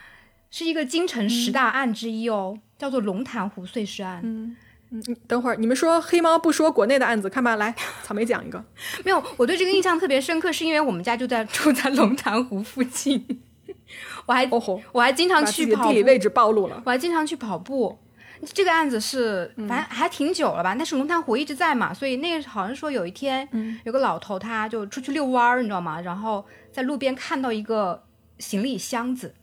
[0.49, 4.21] 是一个京城十大案之一哦，叫做龙潭湖碎尸案。
[4.23, 4.55] 嗯
[4.91, 8.63] 嗯，等会儿你们说黑猫不说国内的案子，看吧，来，草莓讲一个。
[9.05, 13.41] 没有，我对这个印象特别深刻，是因为我们家就在 住在龙潭湖附近，
[14.25, 14.49] 我还
[14.91, 16.81] 我还经常去跑步，地理位置暴露了。
[16.85, 17.97] 我还经常去跑步。
[18.45, 23.47] 这个案子是，反正还挺久了吧，但是龙潭湖一直在嘛，所以那个好像说有一天，
[23.83, 26.01] 有个老头他就出去遛弯儿，你知道吗？
[26.01, 28.03] 然后在路边看到一个
[28.39, 29.35] 行李箱子，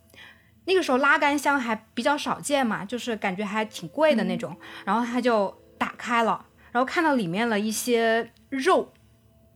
[0.65, 8.93] 那个时候拉杆箱还比较少见嘛，就是感觉还挺贵的那种，然后他就打开了，然后看到里面了一些肉。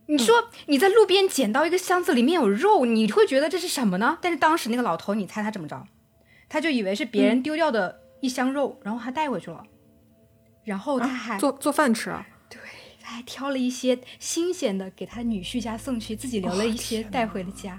[0.07, 4.19] 你说你在路边捡到一个箱子，里面有肉，你会觉得这是什么呢？
[4.21, 5.87] 但是当时那个老头，你猜他怎么着？
[6.49, 9.63] 他就以为是别人丢掉的一箱肉，然后他带回去了，
[10.65, 12.27] 然后他还、做做饭吃啊？
[13.03, 17.79] 他还挑了一些新鲜的给他女婿家送去，自己留了一些带回了家。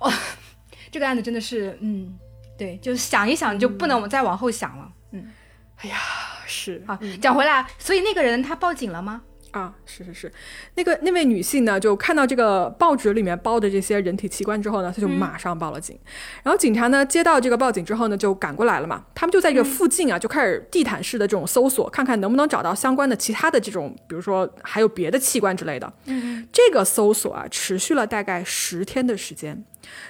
[0.00, 0.12] 哇、
[0.90, 2.18] 这个案子真的是，嗯，
[2.58, 4.92] 对，就是想一想就不能再往后想了。
[5.12, 5.30] 嗯，
[5.76, 5.96] 哎呀，
[6.44, 9.22] 是好，讲回来，所以那个人他报警了吗？
[9.52, 10.32] 啊，是是是，
[10.76, 15.98] 那个那位女性呢，就看到这个报纸里面包的这些人体器官之后呢，她就马上报了警。
[16.42, 19.04] 然后警察呢接到这个报警之后呢，就赶过来了嘛。
[19.14, 25.92] 他们就在这个附近啊，就开始地毯式的这种搜索，看看能不能找到相关的其他的这种，比如说还有别的器官之类的。
[26.06, 29.62] 嗯，这个搜索啊，持续了大概十天的时间。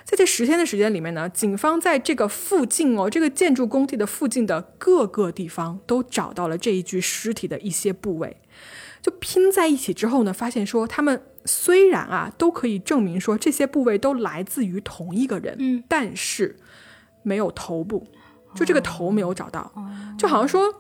[0.05, 8.37] 在这十天的时间里面呢，警方在这个附近哦，这个建筑工地的附近的各个地方都找到了这一具尸体的一些部位。
[9.03, 16.57] 就拼在一起之后呢，发现说他们虽然啊都可以证明说这些部位都来自于同一个人，嗯，但是
[17.25, 18.07] 没有头部，
[18.55, 19.73] 就这个头没有找到，
[20.17, 20.73] 就好像说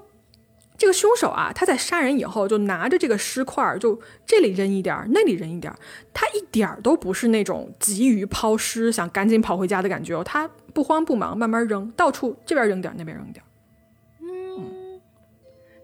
[0.79, 5.79] 这个凶手啊，他在杀人以后就拿着这个尸块儿，就这里扔一点儿，那里扔一点儿，
[6.15, 13.49] 他一点儿都不是那种急于抛尸想赶紧跑回家的感觉哦，他不慌不忙，慢慢扔，到处这边扔点儿，那边扔点儿。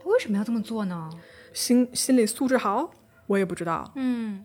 [0.00, 1.10] 他为什么要这么做呢？
[1.58, 2.88] 心心理素质好，
[3.26, 3.92] 我也不知道。
[3.96, 4.44] 嗯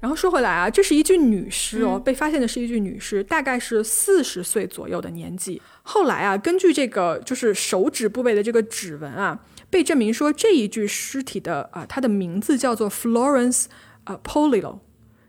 [0.00, 5.60] 然后说回来啊，这是一具女尸哦，被发现的是一具女尸，大概是四十岁左右的年纪。
[5.82, 13.64] 后来啊，根据这个就是手指部位的这个指纹啊，被证明说这一具尸体的啊、它的名字叫做 Florence
[14.04, 14.78] 呃 Polillo，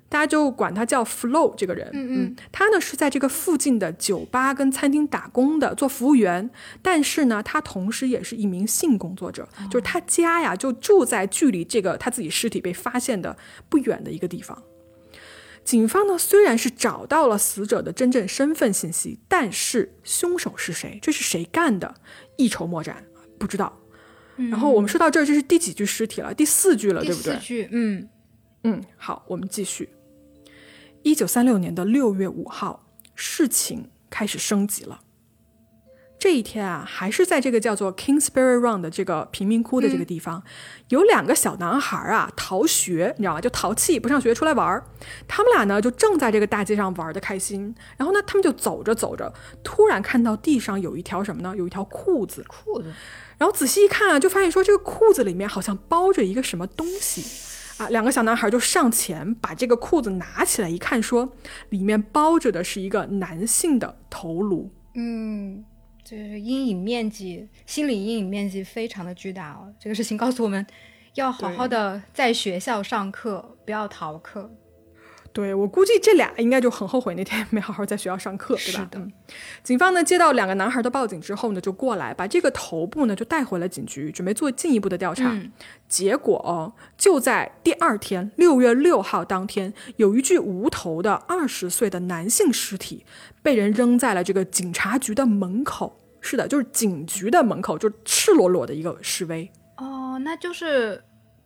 [0.10, 1.89] 大家就管他叫 Flo 这个人。
[1.93, 6.50] 嗯嗯，他呢是在这个附近的酒吧跟餐厅打工的，做服务员。
[6.82, 13.38] 但是呢，他同时也是一名性工作者，就是他家呀就住在距离这个他自己尸体被发现的
[13.69, 14.63] 不远的一个地方。
[15.63, 21.93] 警方呢虽然是找到了死者的真正身份信息，但是凶手是谁，这是谁干的，
[22.38, 23.06] 一筹莫展，
[23.38, 23.78] 不知道。
[24.36, 26.34] 然后我们说到这儿，这是第几具尸体了？
[26.34, 27.39] 第四具了，对不对四？
[27.41, 28.10] 具，嗯
[28.63, 29.89] 嗯，好，我们继续。
[31.03, 32.85] 一九三六年的六月五号，
[33.15, 35.01] 事情开始升级了。
[36.19, 40.43] 这一天啊，还是在这个叫做 Kingsbury Run 的这个贫民窟的这个地方，
[40.89, 43.39] 有两个小男孩啊逃学，你知道吗？
[43.39, 44.83] 就淘气不上学出来玩儿。
[45.29, 49.33] 他们俩呢就正在这个大街上玩的开心，然后呢他们就走着走着，
[49.63, 51.55] 突然看到地上有一条什么呢？
[51.55, 52.93] 有一条裤子，裤子，
[53.38, 57.23] 然后仔细一看啊，就发现说这个裤子里面好像包着一个什么东西
[57.79, 57.89] 啊。
[57.89, 61.33] 两个小男孩就上前把这个裤子拿起来一看，说
[61.69, 64.71] 里面包着的是一个男性的头颅。
[64.93, 65.63] 嗯，
[66.03, 69.73] 就是阴影面积，心理阴影面积非常的巨大哦。
[69.79, 70.65] 这个事情告诉我们，
[71.15, 74.51] 要好好的在学校上课，不要逃课。
[75.31, 78.89] 对我估计这俩应该就很后悔那天 没好好在学校上课，对吧？
[78.91, 79.07] 是的。
[79.63, 85.39] 警方呢接到两个男孩的报警之后呢，就过来把这个头部呢就带回了警局，准备做进一步的调查。
[85.87, 93.05] 结果哦，就在第二天六月六号当天，有一具无头的二十岁的男性尸体
[93.43, 95.95] 被人扔在了这个警察局的门口。
[96.21, 99.49] 是的，就是警局的门口，就是赤裸裸的一个示威。
[99.77, 101.01] 哦，那就是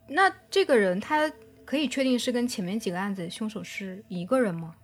[0.08, 1.30] 那这个人他。
[1.64, 4.74] 可以确定是跟前面几个案子凶手是一个人吗？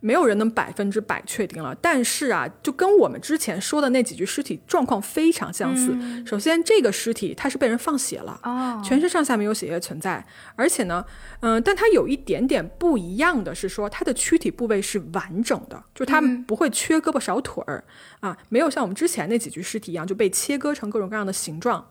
[0.00, 1.74] 没有人能百分之百确定了。
[1.82, 5.92] 但是啊，就跟我们之前说的那几具尸体状况非常相似。
[6.24, 10.24] 首先，这个尸体它是被人放血了，哦，全身上下没有血液存在。
[10.54, 11.04] 而且呢，
[11.40, 17.82] 嗯，但它有一点点不一样的是说，它的躯体部位是完整的，就它不会缺胳膊少腿儿
[18.20, 21.84] 啊，没有像我们之前那几具尸体一样就被切割成各种各样的形状。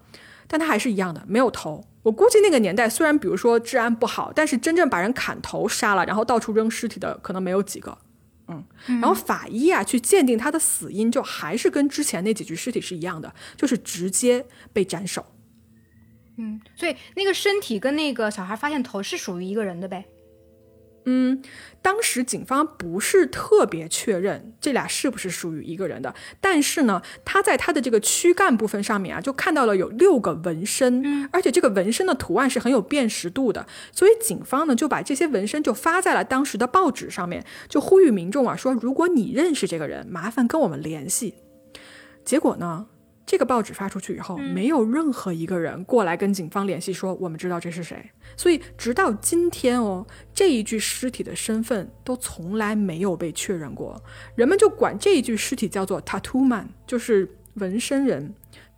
[0.47, 1.85] 但他还是一样的，没有头。
[2.03, 7.97] 我估计那个年代虽然比如说治安不好，但是真正把人砍头杀了，然后到处扔尸体的可能没有几个。
[8.47, 15.25] 嗯，然后法医啊去鉴定他的死因，就还是跟之前那几具尸体是一样的，就是直接被斩首。
[16.37, 20.05] 嗯，所以那个身体跟那个小孩发现头是属于一个人的呗。
[21.09, 21.41] 嗯，
[21.81, 41.35] 当时警方不是特别确认这俩是不是属于一个人的，但是呢，他在他的这个躯干部分上面啊，就看到了有六个纹身，而且这个纹身的图案是很有辨识度的，所以警方呢就把这些纹身就发在了当时的报纸上面，就呼吁民众啊说，如果你认识这个人，麻烦跟我们联系。
[42.25, 42.87] 结果呢？
[43.27, 54.01] 这个报纸发出去以后，没有任何一个人过来跟警方联系说我们知道这是谁，所以直到今天哦，这一具尸体的身份都从来没有被确认过。
[54.35, 58.33] 人们就管这一具尸体叫做 Tattoo Man，就是纹身人。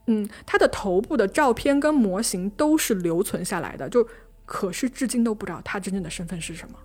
[0.07, 4.07] 嗯，他的头部的照片跟模型都是留存下来的，就
[4.47, 6.75] 可是至今都不知道他真正的身份是什么。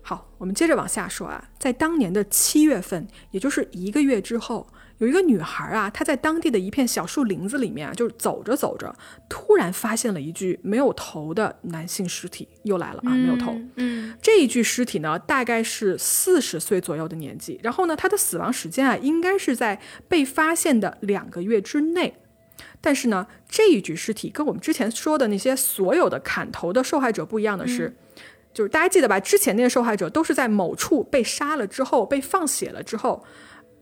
[0.00, 4.66] 好，我们接着往下说啊，在当年的七月份，也就是一个月之后。
[4.98, 8.94] 有一个女孩啊，她在当地的一片小树林子里面啊，就是走着走着，
[9.28, 13.52] 突然发现了一具没有头的男性尸体，又来了啊，没有头。
[13.76, 22.14] 嗯，这一具尸体呢，大概是四十岁左右的年纪，然后呢，他的死亡时间啊，应该是在被发现的两个月之内。
[22.80, 27.96] 但是呢，这一具尸体跟我们之前说的那些所有的砍头的受害者不一样的是，
[28.52, 29.18] 就是大家记得吧？
[29.18, 33.24] 之前那些受害者都是在某处被杀了之后，被放血了之后。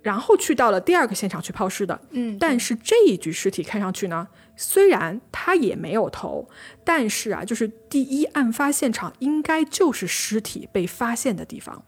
[0.03, 6.49] 然后去到了第二个现场去抛尸的，嗯，但是这一具尸体看上去呢，虽然他也没有头，
[6.83, 11.85] 但是啊，就是第一案发现场应该就是尸体被发现的地方，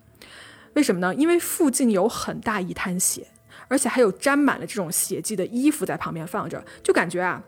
[0.75, 1.15] 为什么呢？
[1.15, 3.27] 因为附近有很大一滩血，
[3.69, 7.43] 而且还有沾满了这种血迹的衣服在旁边放着，就感觉啊，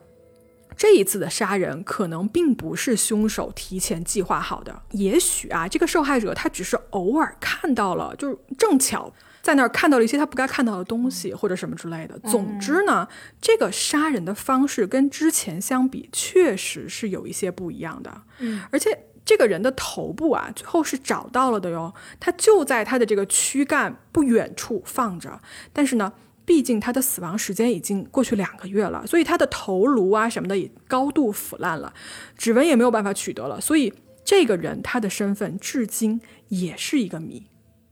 [0.75, 9.13] 这一次的杀人可能并不是凶手提前计划好的，也许啊，这个受害者他只是偶尔看到了，就是正巧。
[9.45, 12.19] 在那儿看到了一些他不该看到的东西，或者什么之类的。
[12.21, 13.07] 总之呢，
[13.43, 18.23] 这个杀人的方式跟之前相比，确实是有一些不一样的。
[18.39, 25.39] 嗯，而且这个人的头部啊，最后是找到了的哟，他就在他的这个躯干不远处放着。
[25.75, 26.11] 但是呢，
[26.47, 31.93] 毕竟他的死亡时间已经过去两个月了，所以他的头颅啊什么的也高度腐烂了，
[32.39, 33.61] 指纹也没有办法取得了。
[33.61, 33.93] 所以
[34.25, 37.47] 这个人他的身份至今也是一个谜。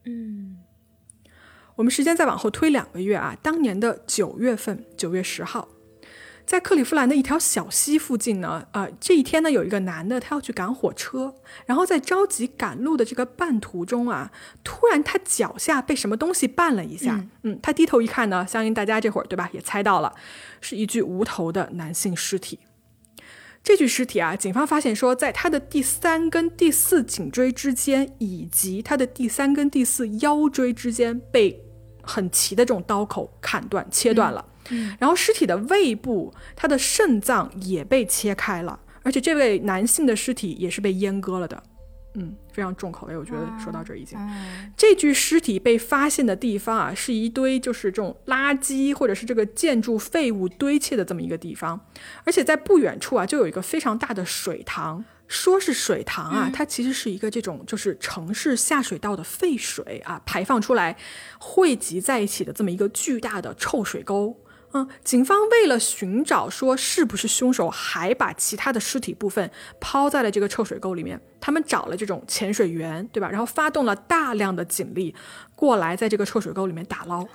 [0.07, 0.62] 嗯。
[1.83, 5.67] 我们时间再往后推两个月啊，当年的九月份，九月十号，
[6.47, 11.35] 在克利夫兰的一条小溪附近呢，啊，这一天呢，有一个男的，他要去赶火车，
[11.67, 14.31] 然后在着急赶路的这个半途中啊，
[14.63, 20.15] 突然他脚下被什么东西绊了一下，嗯，他低头一看呢，相信大家这会儿对吧，也猜到了，
[20.61, 22.61] 是一具无头的男性尸体。
[23.65, 31.65] 这具尸体啊，警方发现说，在他的第三跟第四颈椎之间，以及他的第三跟第四腰椎之间，被
[32.03, 34.45] 很齐的这种刀口砍断、切断了。
[34.71, 41.63] 嗯，然后尸体的胃部，他的肾脏也被切开了，而且这位男性的尸体也是被阉割了的。
[42.15, 43.17] 嗯，非常重口味。
[43.17, 44.19] 我觉得说到这儿已经，
[44.77, 51.81] 这具尸体被发现的地方啊，是一堆就是这种垃圾或者是这个建筑废物堆砌的这么一个地方，
[52.25, 55.03] 而且在不远处啊，就有一个非常大的水塘。
[55.33, 60.95] 说是水塘啊，它其实是一个这种就是城市下水道的废水啊排放出来
[61.39, 64.39] 汇集在一起的这么一个巨大的臭水沟。
[64.75, 69.51] 嗯，警方为了寻找说是不是凶手还把其他的尸体部分
[69.81, 73.29] 抛在了这个臭水沟里面，他们找了这种潜水员，对吧？
[73.31, 75.15] 然后发动了大量的警力
[75.57, 77.27] 过来，在这个臭水沟里面打捞。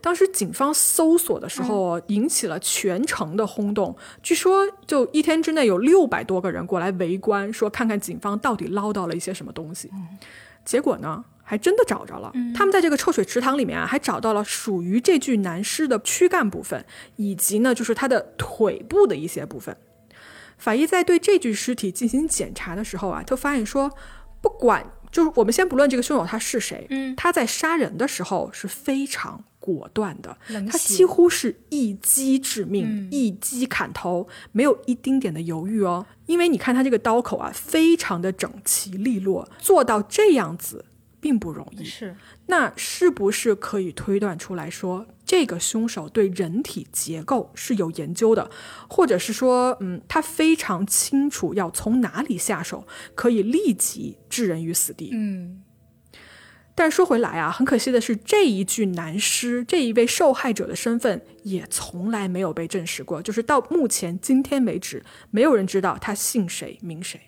[0.00, 3.96] 当时警方搜索的时候，引起了全城的轰动。
[4.22, 9.90] 据说，就一天之内有六百多个人过来围观，说看看警方到底捞到了一些什么东西。
[10.64, 12.32] 结果呢，还真的找着了。
[12.54, 16.84] 他们在这个臭水池塘里面啊，还找到了属于这具男尸的躯干部分，
[17.16, 19.76] 以及呢，就是他的腿部的一些部分。
[20.58, 23.90] 法医在对这具尸体进行检查的时候啊，就发现说，
[24.40, 24.90] 不管。
[25.16, 30.36] 就是我们先不论这个凶手他是谁，嗯，他在杀人的时候是非常果断的，
[30.70, 36.04] 他几乎是一击致命，嗯一击砍头，没有一丁点的犹豫哦。
[36.26, 40.84] 因为你看他这个刀口啊，非常的整齐利落，做到这样子
[41.18, 41.82] 并不容易。
[41.82, 42.14] 是
[42.48, 48.48] 那是不是可以推断出来说，这个凶手对人体结构是有研究的，
[48.88, 55.10] 或者是说，嗯，他非常清楚要从哪里下手，可以立即置人于死地。
[55.12, 55.62] 嗯
[56.78, 67.18] 但说回来啊，很可惜的是，这一具男尸，这一位受害者的身份也从来没有被证实过，就是到目前今天为止，没有人知道他姓谁名谁。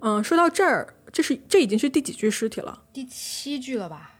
[0.00, 2.82] 嗯，说到这儿，这是这已经是第几具尸体了？
[2.92, 4.13] 第七具了吧？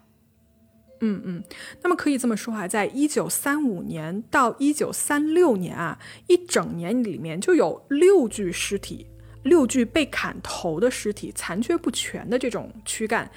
[1.07, 1.45] 嗯嗯，
[1.83, 5.99] 那么可以这么说啊，在一九三五年到一九三六年啊，
[6.29, 9.07] 一整年里面就有六具尸体，
[9.43, 13.31] 六具被砍头的尸体，残缺不全的这种躯干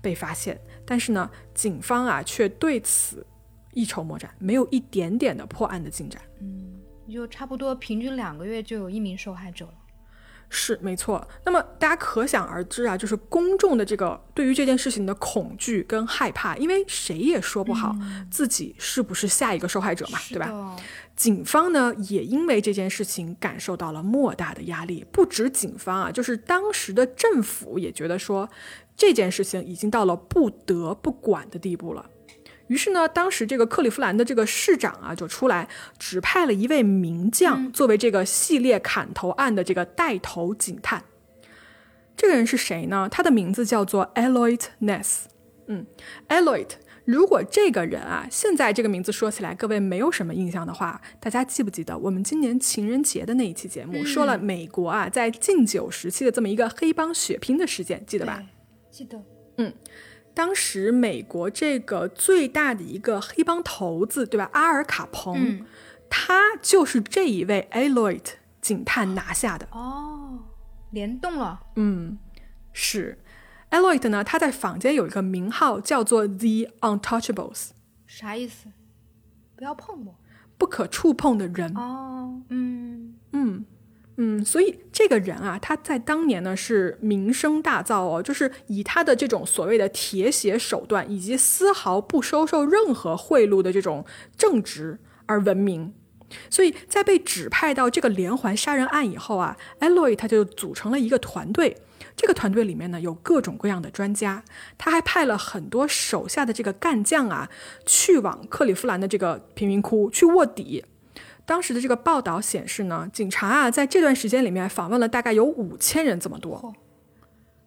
[0.00, 3.26] 被发现，但是呢，警方啊却对此
[3.74, 6.22] 一筹莫展，没有一点点的破案的进展。
[6.40, 9.74] 嗯就差不多平均两个月就有一名受害者了。
[10.52, 17.94] 是没错，那么大家可想而知啊，就是公众的这个对于这件事情的恐惧跟害怕，因为谁也说不好
[18.30, 20.46] 自己是不是下一个受害者嘛，对吧？
[20.46, 20.76] 吧？
[21.14, 28.48] 警方呢也因为这件事情感受到了莫大的压力，不止警方啊，就是当时的政府也觉得说
[28.96, 32.10] 这件事情已经到了不得不管的地步了。
[32.70, 35.68] 于是呢，当时这个克利夫兰的这个市长啊就出来
[35.98, 41.02] 指派了一位名将作为这个系列砍头案的这个带头警探。
[42.16, 43.08] 这个人是谁呢？
[43.10, 45.24] 他的名字叫做 Eloit Ness。
[45.66, 45.84] 嗯
[46.28, 46.68] ，Eloit。
[47.04, 58.40] 如果这个人啊，现在这个名字说起来各位没有什么印象的话，大家记不记得我们今年情人节的那一期节目、说了美国啊在禁酒时期的这么一个黑帮血拼的事件，记得吧？
[58.92, 59.20] 记得。
[60.40, 64.48] 当时美国这个最大的一个黑帮头子，对吧？
[64.54, 65.66] 阿尔卡彭，嗯
[66.08, 68.24] 他就是这一位 Eloit
[68.62, 69.68] 警探拿下的。
[69.70, 70.38] 哦，
[70.92, 71.60] 联动了。
[71.76, 72.16] 嗯，
[72.72, 73.18] 是
[73.70, 77.72] Eloit 呢，他在坊间有一个名号叫做 The Untouchables，
[78.06, 78.68] 啥意思？
[79.54, 80.14] 不要碰我。
[80.56, 81.76] 不可触碰的人。
[81.76, 83.66] 哦，嗯，嗯
[84.22, 94.04] 嗯，所以这个人啊，他在当年呢是名声大噪哦，就是以他的这种所谓的铁血手段，以及丝毫不收受任何贿赂的这种
[94.36, 95.94] 正直而闻名。
[96.50, 101.78] 所以在被指派到这个连环杀人案以后啊，Eloy 他就组成了一个团队。
[102.14, 104.44] 这个团队里面呢有各种各样的专家，
[104.76, 107.48] 他还派了很多手下的这个干将啊，
[107.86, 110.84] 去往克利夫兰的这个贫民窟去卧底。
[111.50, 116.72] 当时的这个报道显示呢，警察啊在这段时间里面访问了大概有五千人这么多，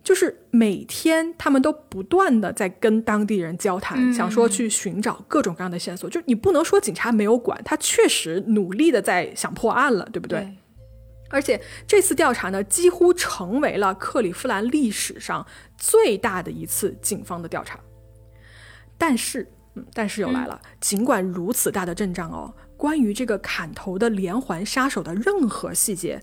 [0.01, 6.09] 就是每天他们都不断的在跟当地人交谈，想说去寻找各种各样的线索。
[6.09, 10.39] 就你不能说警察没有管，他确实努力的在想破案了，对不对？
[10.39, 10.57] 对，
[11.29, 15.45] 而且这次调查呢，几乎成为了克利夫兰历史上
[15.77, 17.77] 最大的一次警方的调查。
[18.97, 22.53] 但是，嗯，但是又来了，尽管如此大的阵仗哦，
[22.83, 26.21] 关于这个砍头的连环杀手的任何细节，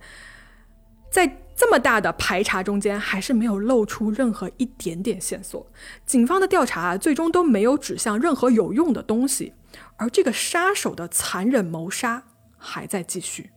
[1.11, 5.67] 在这么大的排查中间，还是没有露出任何一点点线索。
[6.05, 9.55] 警方的调查，最终都没有指向任何有用的东西，
[9.97, 12.25] 而这个杀手的残忍谋杀
[12.59, 13.53] 还在继续。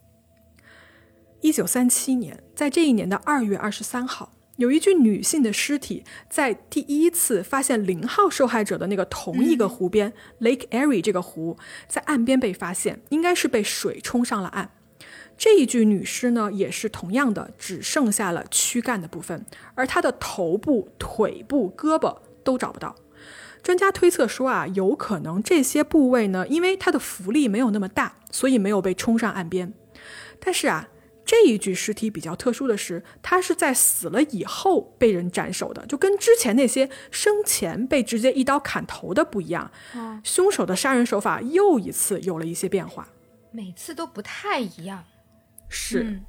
[1.41, 14.69] 一九三七年，在这一年的二月二十三号，有一具女性的尸体在第一次发现零号受害者的那个同一个湖边、Lake Erie 这个湖，在岸边被发现，应该是被水冲上了岸。
[15.35, 19.43] 这一具女尸呢，也是同样的，只剩下了躯干的部分，
[19.73, 22.95] 而她的头部、腿部、胳膊都找不到。
[23.63, 29.73] 专家推测说啊，有可能这些部位呢，因为它的浮力没有那么大，所以没有被冲上岸边。
[30.39, 30.89] 但是啊，
[31.25, 39.71] 这一具尸体比较特殊的是，它是在死了以后被人斩首的，就跟之前那些生前被直接一刀砍头的不一样。
[39.95, 43.07] 哦凶手的杀人手法又一次有了一些变化。
[43.51, 45.03] 每次都不太一样。
[45.69, 46.25] 是，嗯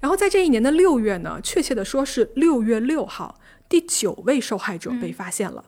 [0.00, 5.64] 然后在这一年的六月呢，确切的说是六月六号，第九位受害者被发现了。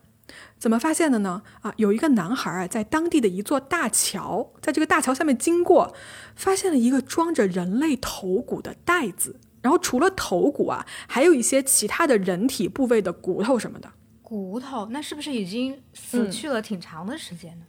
[0.59, 1.43] 怎么发现的呢？
[1.61, 5.95] 啊，有一个男孩啊，在当地的一座大桥，在这个大桥下面经过，
[6.35, 9.41] 发现了一个装着人类头骨的袋子。
[9.61, 13.91] 然后除了头骨啊，还有一些其他的人体部位的骨头什么的。
[14.23, 17.67] 骨头，那是不是已经死去了挺长的时间呢？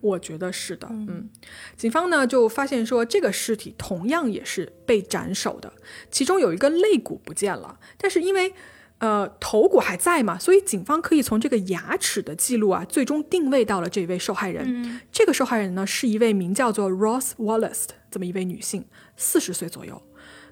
[0.00, 1.30] 我觉得是的，嗯。
[1.76, 5.72] 警方呢就发现说，这个尸体同样也是被斩首的，
[6.10, 8.52] 其中有一个肋骨不见了，但是因为
[9.02, 15.00] 呃头骨还在嘛，所以警方可以从这个牙齿的记录啊，最终定位到了这位受害人。
[15.10, 18.86] 这个受害人呢是一位名叫做 Ross Wallace 的这么一位女性，
[19.16, 20.00] 四十岁左右。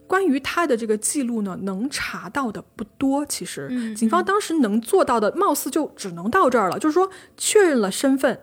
[0.09, 3.25] 关于她的这个记录呢，能查到的不多。
[3.25, 6.77] 其实，警方当时能做到的，貌似就只能到这儿了。
[6.81, 8.41] 就是说，确认了身份，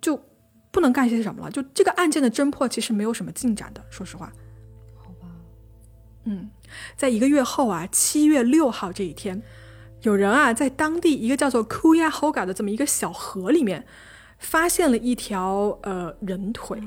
[0.00, 0.18] 就
[0.70, 1.50] 不能干些什么了。
[1.50, 3.84] 就这个案件的侦破，其实没有什么进展的。
[3.90, 4.32] 说实话，
[4.96, 5.28] 好吧。
[6.24, 6.48] 嗯，
[6.96, 9.42] 在一个月后啊，七月六号这一天，
[10.02, 13.86] 有人啊，在当地一个叫做 Cuyahoga 的这么一个小河里面，
[14.38, 16.80] 发现了一条呃人腿。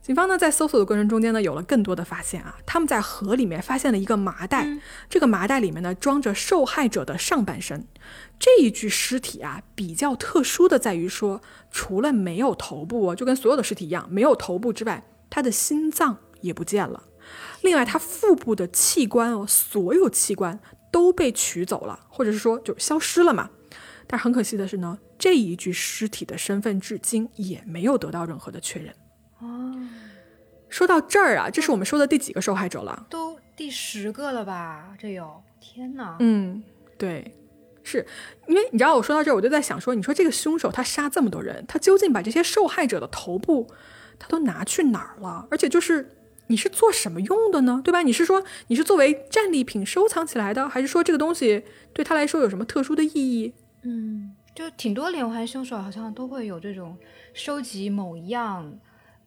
[0.00, 2.56] 警方呢，在搜索的过程中间呢，有了更多的发现啊。
[2.64, 4.66] 他们在河里面发现了一个麻袋，
[5.10, 7.86] 这个麻袋里面呢，装着受害者的上半身。
[8.38, 17.02] 这一具尸体啊，比较特殊的在于说，除了没有头部，哦就跟所有的尸体一样，没有头部之外，他的心脏也不见了。
[17.62, 20.58] 另外，他腹部的器官哦，所有器官
[20.90, 23.50] 都被取走了，或者是说就消失了嘛。
[24.06, 28.94] 但很可惜的是呢，这一具尸体的身份至今也没有得到任何的确认。
[29.40, 29.76] 哦，
[30.68, 33.06] 说到这儿啊，这是我们说的第几个受害者了？
[33.10, 34.94] 都第十个了吧？
[34.98, 36.16] 这有天哪！
[36.20, 36.62] 嗯，
[36.96, 37.34] 对，
[37.82, 38.06] 是
[38.46, 43.68] 因为你知道，我说到这儿，我就在想说，你说这个凶手他杀这么多人，他究竟把这些受害者的头部
[44.18, 45.46] 他都拿去哪儿了？
[45.50, 46.17] 而且就是
[46.48, 47.80] 你是做什么用的呢？
[47.82, 48.02] 对吧？
[48.02, 53.54] 你是说你是作为战利品收藏起来的，还是说这个东西对他来说有什么特殊的意义？
[53.82, 56.96] 嗯，就挺多连环凶手好像都会有这种
[57.32, 58.78] 收集某一样。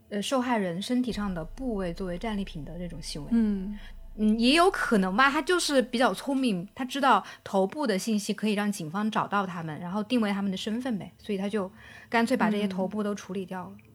[0.09, 3.79] 呃，受害人身体上的部位作为战利品的这种行为，嗯
[4.17, 5.31] 嗯，也有可能吧。
[5.31, 11.71] 他就是比较聪明，他知道头部的信息可以让警方找到他们，然后定位他们的身份呗，所以他就
[12.09, 13.71] 干脆把这些头部都处理掉了。
[13.77, 13.90] 嗯，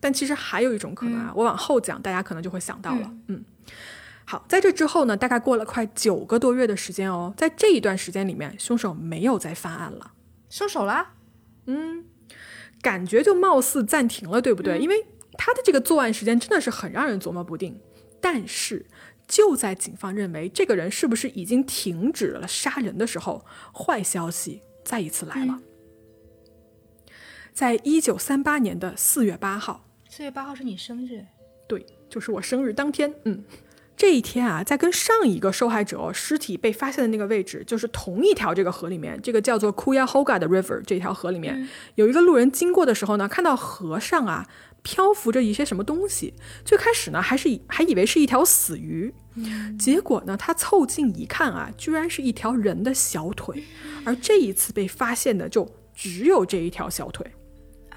[0.00, 3.14] 但其实还有一种可能啊，我往后讲，大家可能就会想到了。
[3.28, 3.44] 嗯，
[4.24, 10.12] 好，在这之后呢，大概过了快九个多月的时间哦，在这一段时间里面，凶手没有再犯案了，
[10.48, 11.08] 收手了。
[11.66, 12.04] 嗯。
[12.82, 14.78] 感觉就貌似暂停了，对不对？
[14.78, 17.80] 因为他的这个作案时间真的是很让人琢磨不定。
[18.20, 18.86] 但是
[19.26, 25.58] 就在警方认为这个人是不是已经停止了杀人的时候，坏消息再一次来了。
[27.56, 31.24] 在一九三八年的四月八号，四月八号是你生日？
[31.66, 33.14] 对，就是我生日当天。
[33.24, 33.42] 嗯。
[33.96, 44.46] 这一天啊，在跟上一个受害者尸体被发现的那个位置，就是同一条这个河里面，这个叫做 Cuyahoga 的 River 这条河里面，有一个路人经过的时候呢，看到河上啊
[44.82, 46.34] 漂浮着一些什么东西。
[46.62, 49.14] 最开始呢，还是以还以为是一条死鱼，
[49.78, 53.64] 结果呢，他凑近一看啊，居然是一条人的小腿。
[54.04, 57.26] 而这一次被发现的就只有这一条小腿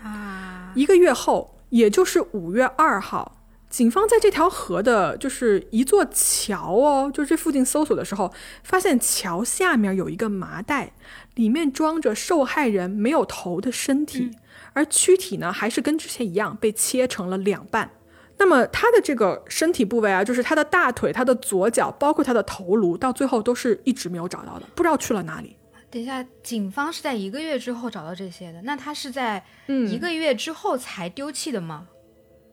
[0.04, 0.72] 啊。
[0.76, 3.36] 一个月后，也就是五月二号。
[3.70, 8.34] 警方在这条河的，就是一座桥哦，就是这附近搜索的时候，
[8.64, 10.93] 发现桥下面有一个麻袋，
[11.36, 14.32] 里面装着受害人没有头的身体，
[14.74, 17.91] 而躯体呢，还是跟之前一样被切成了两半。
[18.39, 25.56] 那么他的这个身体部位啊，就是他的大腿、他的左脚，包括他的头颅，到最后都是一直没有找到的，不知道去了哪里。
[25.92, 31.88] 等一下，警方是在一个月之后找到这些的，那他是在一个月之后才丢弃的吗？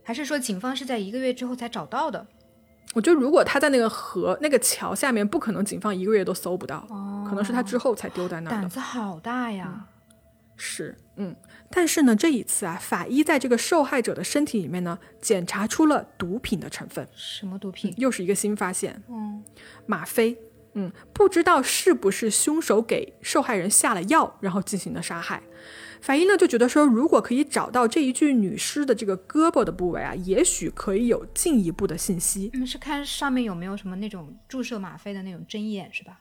[0.03, 2.27] 还是说警方是在一个月之后才找到的？
[2.95, 6.87] 我觉得如果他在那个河、那个桥下面，不可能警方一个月都搜不到，
[7.29, 8.61] 可能是他之后才丢在那儿的。
[8.63, 9.87] 胆子好大呀！
[10.57, 11.37] 是，嗯。
[11.71, 17.07] 但是呢，这一次啊，法医在这个受害者的身体里面呢，检查出了毒品的成分。
[17.15, 17.93] 什么毒品？
[17.99, 19.03] 又是一个新发现。
[19.11, 19.45] 嗯，
[19.85, 20.39] 吗啡。
[20.79, 25.43] 嗯，不知道是不是凶手给受害人下了药，然后进行的杀害。
[26.03, 32.51] 法医呢就觉得说，如果可以找到这一具女尸的这个胳膊的部位啊，也许可以有进一步的信息。
[32.53, 36.21] 你们是看上面有没有什么那种注射吗啡的那种针眼是吧？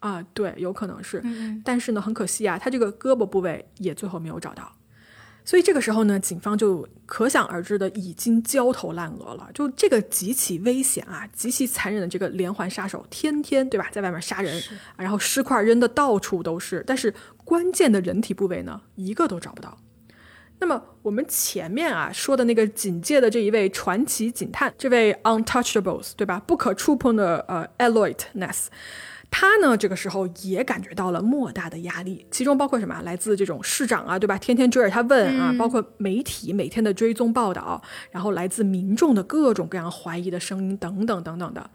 [0.00, 1.22] 啊，对，有可能是。
[1.64, 4.70] 但是呢，很可惜啊，他这个胳膊部位也最后没有找到。
[5.48, 9.48] 所以这个时候呢，警方就可想而知的已经焦头烂额了。
[9.54, 14.62] 就这个极其危险啊、极其残忍的这个连环杀手，天天对吧，在外面杀人，
[14.98, 17.14] 然后尸块扔的到处都是，但是
[17.46, 19.78] 关键的人体部位呢，一个都找不到。
[20.58, 28.66] 那么我们前面啊说的那个警界的这一位传奇警探，这位 Untouchables 对吧，不可触碰的呃 Eloit Ness。
[29.30, 33.00] 他呢，这个时候也感觉到了莫大的压力，其中包括什么？
[33.02, 34.36] 来自这种市长啊，对吧？
[34.38, 41.70] 天天追着他问啊，包括媒体每天的追踪报道，然后来自民众的各种各样怀疑的声音等等等等的。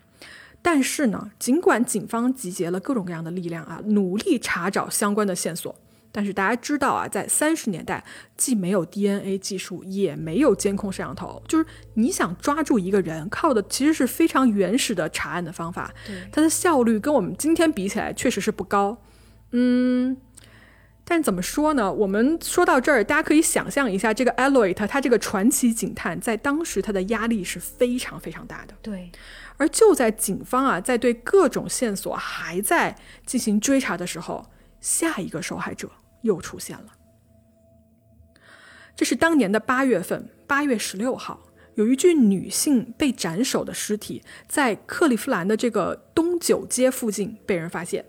[0.62, 5.76] 但是呢，尽管警方集结了各种各样的力量啊，努力查找相关的线索。
[6.14, 8.04] 但是大家知道啊，在三十年代，
[8.38, 15.92] 既没有 DNA 技术，也没有监控摄像头，就是你想抓住一个人，靠的其实是非常原始的查案的方法。
[16.32, 19.02] 它的效率跟我们今天比起来，确实是不高。
[19.54, 20.16] 嗯，
[21.04, 21.92] 但怎么说呢？
[21.92, 28.76] 我们说到这儿，大家可以想象一下，这个 Eloy 他这个传奇警探，在当时他的压力是非常非常大的。
[28.84, 29.12] 对。
[29.58, 32.96] 而就在警方啊，在对各种线索还在
[33.26, 34.46] 进行追查的时候，
[34.80, 35.90] 下一个受害者。
[36.24, 36.88] 又出现了。
[38.96, 41.40] 这是当年的八月份，八月十六号，
[41.76, 48.06] 有一具女性被斩首的尸体在克利夫兰的这个东九街附近被人发现。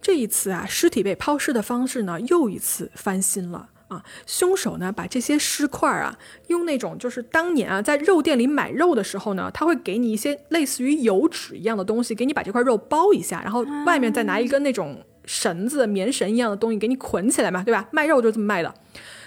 [0.00, 4.02] 这一次啊，尸体被抛尸的方式呢，又一次翻新了啊！
[4.26, 15.04] 凶手呢，把这些尸块啊，用那种就是当年啊，在肉店里买肉的时候呢，他会给你一些类似于油纸一样的东西，给你把这块肉包一下，然后外面再拿一根那种。
[15.24, 17.88] 绳子、棉绳一样的东西给你捆起来嘛，对吧？
[17.90, 18.74] 卖肉就这么卖的。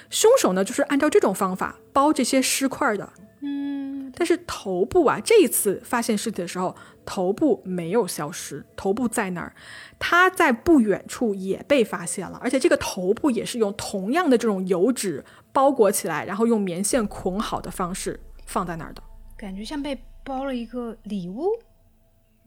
[0.09, 3.11] 凶手呢，就是按照这种方法包这些尸块的。
[3.41, 6.75] 嗯，但是头部啊，这一次发现尸体的时候，
[7.05, 9.53] 头部没有消失，头部在那儿。
[9.99, 19.03] 他在不远处也被发现了，而且这个头部也是用同样的这种油纸包裹起来，然后用棉线捆好的方式放在那儿的。
[19.37, 21.49] 感觉像被包了一个礼物。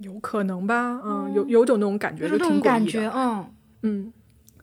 [0.01, 3.47] 有可能吧，嗯，有有种那种感觉，就挺感觉，嗯
[3.83, 4.13] 嗯，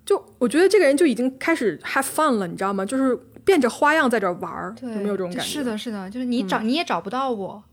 [0.05, 2.85] 就我觉得这个人就已经开始 have fun 了，你知道吗？
[2.85, 3.15] 就是
[3.45, 5.43] 变着花样在这玩儿，有没有这种感觉？
[5.43, 7.63] 是的，是的，就是你找你也找不到我，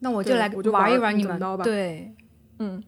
[0.00, 2.14] 那我就来我就玩一玩你们，对，
[2.58, 2.82] 嗯。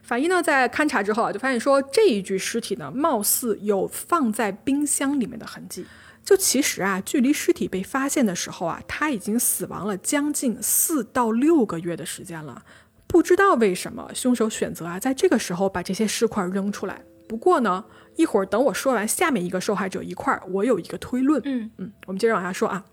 [0.00, 5.84] 法医呢在勘察之后啊，就发现说这一具尸体呢，貌似有放在冰箱里面的痕迹。
[6.24, 12.62] 就其实啊，距离尸体被发现的时候啊，他已经死亡了将近四到六个月的时间了。
[13.08, 17.02] 不知道为什么凶手选择啊，在这个时候把这些尸块扔出来。
[17.26, 17.84] 不过呢，
[18.16, 21.42] 一会儿等我说完下面一个受害者一块儿，我有一个推论。
[21.44, 22.84] 嗯嗯，我们接着往下说啊。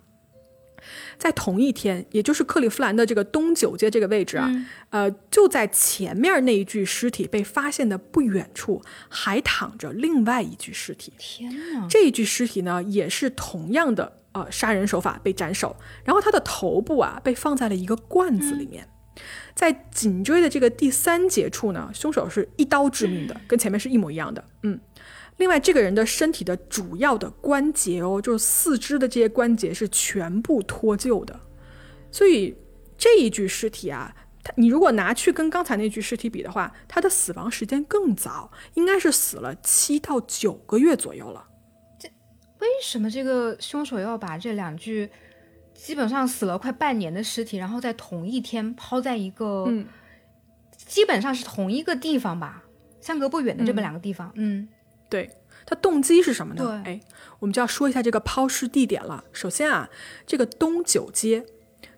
[1.17, 4.51] 在同一天，也就是克利夫兰的这个东九街这个位置啊，
[4.89, 11.13] 呃，就在前面那一具尸体被发现的不远处，还躺着另外一具尸体。
[11.17, 11.87] 天哪！
[11.89, 18.87] 这一具尸体呢，也是同样的呃杀人手法被斩首，然后他的头部啊被放在了一个罐子里面。
[19.55, 24.43] 在颈椎的这个第三节处呢，凶手是一刀致命的，跟前面是一模一样的。
[24.63, 24.77] 嗯，
[25.37, 31.39] 另外这个人的身体的主要的关节哦，就是四肢的这些关节是全部脱臼的，
[32.11, 32.53] 所以
[32.97, 41.47] 这一具尸体啊，他你如果拿去跟刚才那具尸体比的话，他的死亡时间更早，应该是死了七到九个月左右了。
[41.97, 42.09] 这
[42.59, 45.09] 为什么这个凶手要把这两具？
[45.85, 49.71] 基本上死了快半年的尸体，然后在同一天抛在一个，
[50.75, 52.63] 基本上是同一个地方吧，
[52.99, 54.31] 相隔不远的这么两个地方。
[54.33, 54.67] 嗯，
[55.07, 55.29] 对，
[55.63, 56.81] 他动机是什么呢？
[56.83, 56.99] 哎，
[57.37, 59.23] 我们就要说一下这个抛尸地点了。
[59.31, 59.87] 首先啊，
[60.25, 61.45] 这个东九街，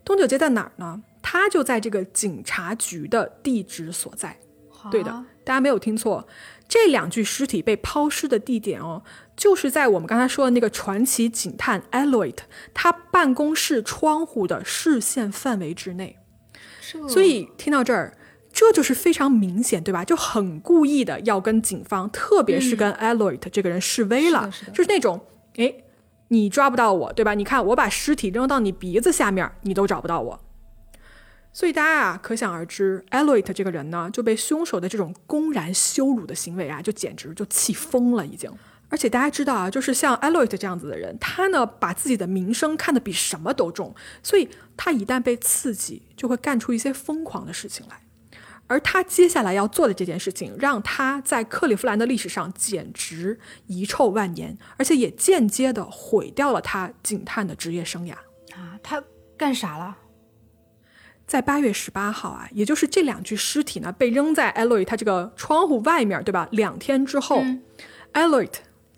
[0.04, 1.02] 东九街在哪儿呢？
[1.22, 4.38] 它就在这个警察局的地址所在。
[4.92, 5.12] 对的，
[5.46, 6.28] 大家没有听错，
[6.68, 9.04] 这两具尸体被抛尸的地点哦。
[9.36, 12.34] 就是在我们刚才说的那个传奇警探 Eloy
[12.74, 16.18] 他办公室窗户的视线范围之内，
[17.08, 18.18] 所以听到这儿，
[18.52, 20.04] 这就是非常明显，对吧？
[20.04, 25.22] 就很故意的要跟警方，特别是跟 Eloy 这个人示威了，就是那种，
[25.58, 25.72] 哎，
[26.30, 27.36] 你抓不到我，对吧？
[27.36, 30.40] 你看我把尸体扔到你鼻子下面，你都找不到我。
[31.58, 38.48] 所以大家啊，可想而知，Eloy 这个人呢，就被凶手的这种公然羞辱的行为啊，就简直就气疯了，已经。
[38.90, 44.48] 而且大家知道啊，就是像 Eloy 这样子的人，他呢把自己的名声看得比什么都重，所以
[44.78, 48.04] 他一旦被刺激，就会干出一些疯狂的事情来。
[48.68, 58.14] 而他接下来要做的这件事情，让他在克利夫兰的历史上简直遗臭万年，而且也间接的毁掉了他警探的职业生涯
[58.54, 58.78] 啊！
[58.84, 59.04] 他
[59.36, 59.98] 干啥了？
[61.28, 66.48] 在八月十八号啊，也就是这两具尸体呢被扔在 Eloy 他这个窗户外面，对吧？
[66.52, 67.44] 两天之后
[68.14, 68.50] ，Eloy。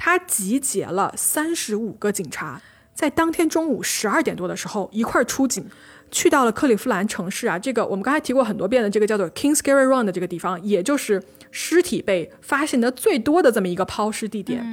[0.02, 2.62] 他集结了三十五个警察，
[2.94, 5.66] 在当天中午十二点多的时候一块儿出警，
[6.10, 7.60] 去到了克利夫兰城市啊。
[7.60, 11.22] 这个我们刚才提过很多遍的这个叫做 Kings Gary Run 的这个地方，也就是
[11.52, 14.66] 尸体被发现的最多的这么一个抛尸地点。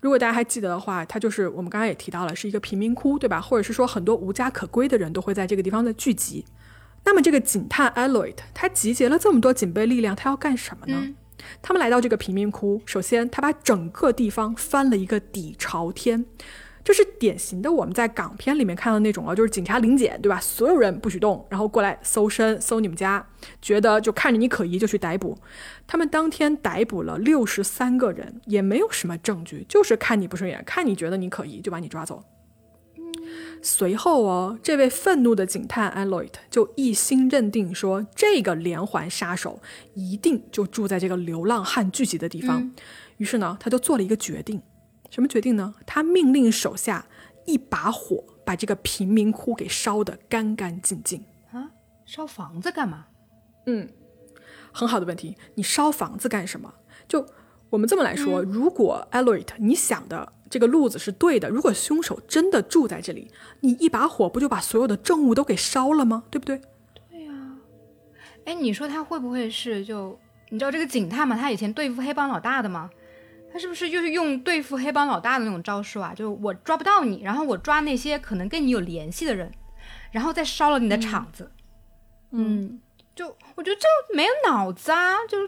[0.00, 3.40] 如果大家还记得的话，它就是我们刚才也提到了，是一个贫民窟，对吧？
[3.40, 6.44] 或者是说很多无家可归的人都会在这个地方的聚集。
[7.04, 11.14] 那么这个警探 Eloy 他集结了这么多警备力量，他要干什么呢？
[11.62, 16.26] 他们来到这个贫民窟，首先他把整个地方翻了一个底朝天，
[16.84, 20.40] 这是典型的我们在港片里面看到那种啊，就是警察临检，对吧？
[20.40, 23.24] 所有人不许动，然后过来搜身，搜你们家，
[23.62, 25.38] 觉得就看着你可疑就去逮捕。
[25.86, 32.22] 他们当天逮捕了六十三个人，也没有什么证据，就是看你不顺眼，看你觉得你可疑就把你抓走。
[33.62, 39.60] 随后哦，这位愤怒的警探 aloyt 就一心认定说，这个连环杀手
[39.94, 42.72] 一定就住在这个流浪汉聚集的地方。
[43.16, 44.62] 于是呢，他就做了一个决定，
[45.10, 45.74] 什么决定呢？
[45.86, 47.06] 他命令手下
[47.46, 51.24] 一把火把这个贫民窟给烧得干干净净。
[51.50, 51.70] 啊，
[52.06, 53.06] 烧房子干嘛？
[53.66, 53.88] 嗯，
[54.72, 55.36] 很好的问题。
[55.56, 56.74] 你烧房子干什么？
[57.08, 57.26] 就
[57.70, 60.32] 我们这么来说，如果 aloyt 你想的。
[60.50, 61.48] 这个路子是对的。
[61.48, 63.30] 如果凶手真的住在这里，
[63.60, 66.24] 你一把火不就把所有的证物都给烧了吗？
[66.30, 66.60] 对不对？
[67.10, 67.32] 对呀。
[68.44, 70.18] 哎，你说他会不会是就
[70.50, 71.36] 你知道这个警探嘛？
[71.36, 72.90] 他以前对付黑帮老大的吗？
[73.52, 76.12] 他是不是就是用对付黑帮老大的那种招数啊？
[76.14, 79.50] 就我抓不到你，然后我抓那些可能跟你有联系的人，
[80.12, 81.50] 然后再烧了你的场子。
[82.30, 82.78] 嗯，
[83.14, 85.14] 就我觉得这没有脑子啊！
[85.26, 85.38] 就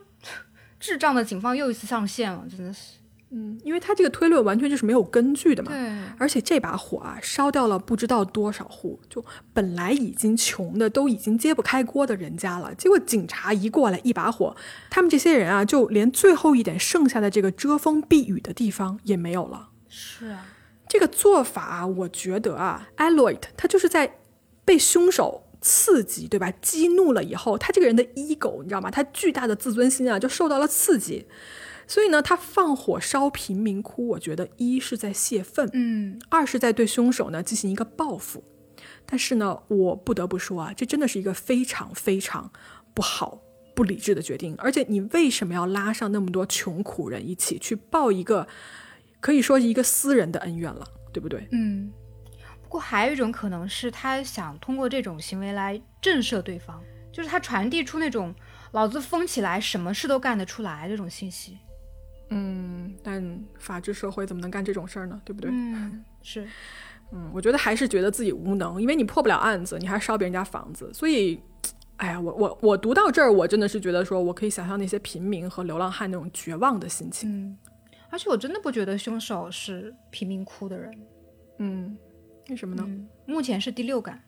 [0.79, 3.00] 智障的警方又一次上线了，真的是。
[3.33, 5.71] 嗯，因为他这个推论完全就是没有根据的嘛。
[5.71, 5.91] 对。
[6.19, 12.75] 而且这把火啊，烧掉了不知道多少户，就本来已经穷的都已经揭不开锅的人家了。
[12.75, 14.55] 结果警察一过来，一把火，
[14.91, 19.69] 他们这些人啊，就连最后一点剩下的这个遮风避雨的地方也没有了。
[19.89, 20.47] 是啊，
[20.89, 24.19] 这个做法，我觉得啊，Aloyd 他就是在
[24.65, 26.53] 被凶手刺激，对吧？
[26.61, 28.91] 激怒了以后，他这个人的 ego，你知道吗？
[28.91, 31.27] 他巨大的自尊心啊，就受到了刺激。
[31.91, 38.45] 所以呢，他放火烧贫民窟，我觉得一是在泄愤，嗯，二是在对凶手呢进行一个报复。
[39.05, 42.53] 但是呢，我不得不说啊，这真的是一个非常非常
[42.95, 43.43] 不好、
[43.75, 44.55] 不理智的决定。
[44.59, 48.47] 而且，你为什么要拉上那么多穷苦人一起去报一个
[49.19, 51.49] 可以说一个私人的恩怨了，对不对？
[51.51, 51.91] 嗯。
[52.63, 56.81] 不过还有一种可能是他想通过这种行为来震慑对方，
[57.13, 58.33] 就是他传递出那种
[58.71, 61.59] 老子疯起来什么事都干得出来这种信息。
[62.31, 65.21] 嗯，但法治社会怎么能干这种事儿呢？
[65.25, 65.51] 对不对？
[65.53, 66.47] 嗯，是，
[67.13, 71.41] 嗯，我觉得还是觉得自己无能，因为你破不了案子，你还烧别人家房子，所以，
[71.97, 77.29] 哎呀，我我我读到这儿，我真的是觉得说，我可以想象那些平民和流浪汉那种绝望的心情。
[77.31, 77.59] 嗯，
[78.11, 80.93] 而且我真的不觉得凶手是贫民窟的人。
[81.59, 81.97] 嗯，
[82.49, 82.89] 为什么呢？
[83.27, 84.23] 目前是第六感。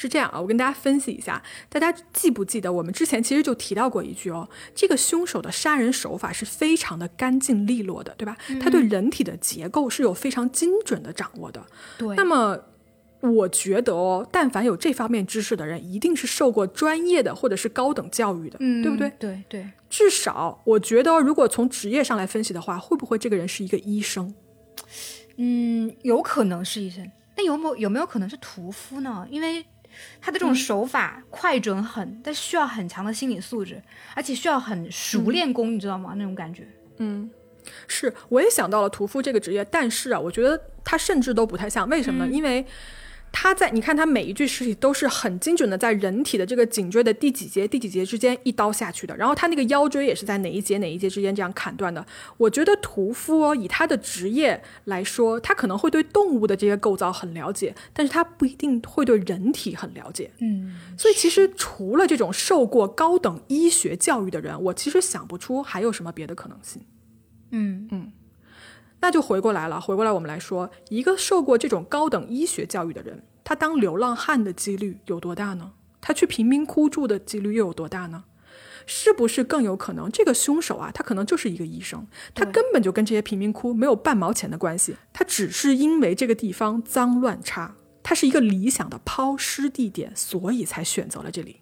[0.00, 8.36] 是这样啊，我跟大家分析一下，大家记不记得我们之前其实就提到过一句哦，这个凶手的杀人手法是非常的干净利落的，对吧？
[8.62, 11.66] 他对人体的结构是有非常精准的掌握的。
[11.98, 12.14] 对。
[12.14, 12.56] 那么，
[13.20, 19.12] 我觉得哦，但凡有这方面知识的人，一定是受过专业的或者是高等教育的，对不对？
[19.18, 19.68] 对对。
[19.90, 24.32] 至少，我觉得如果从职业上来分析的话，会不会这个人是一个医生？
[25.38, 27.10] 嗯，有可能是医生。
[27.36, 29.26] 那有没有没有可能是屠夫呢？
[29.30, 29.64] 因为
[30.20, 33.82] 他的这种手法快准狠，但需要很强的心理素质，
[34.14, 36.14] 而且需要很熟练功，你知道吗？
[36.16, 36.66] 那种感觉。
[36.98, 37.30] 嗯，
[37.86, 42.32] 是，我也想到了屠夫这个职业，但是啊，我觉得他甚至都不太像，为什么呢？
[42.32, 42.64] 因为。
[43.30, 49.16] 他在你看，他每一具尸体都是很精准的，在人体的这个颈椎的第几节、第几节之间一刀下去的。
[49.16, 52.04] 然后他那个腰椎也是在哪一节、哪一节之间这样砍断的。
[52.36, 60.30] 我觉得屠夫哦，以他的职业来说，他可能会对动物的这些构造很了解，但是他不一定会对人体很了解。
[60.40, 66.82] 嗯，所以其实除了这种受过高等医学教育的人，我其实想不出还有什么别的可能性。
[67.50, 68.12] 嗯嗯。
[69.00, 75.72] 那就回过来了，回过来我们来说，一个受过这种高等医学教育的人，他当流浪汉的几率有多大呢？
[76.00, 78.24] 他去贫民窟住的几率又有多大呢？
[78.86, 91.60] 是不是更有可能，这个凶手啊，他可能就是一个医生，他根本就跟这些贫民窟没有半毛钱的关系，他只是因为这个地方脏乱差，他是一个理想的抛尸地点，所以才选择了这里。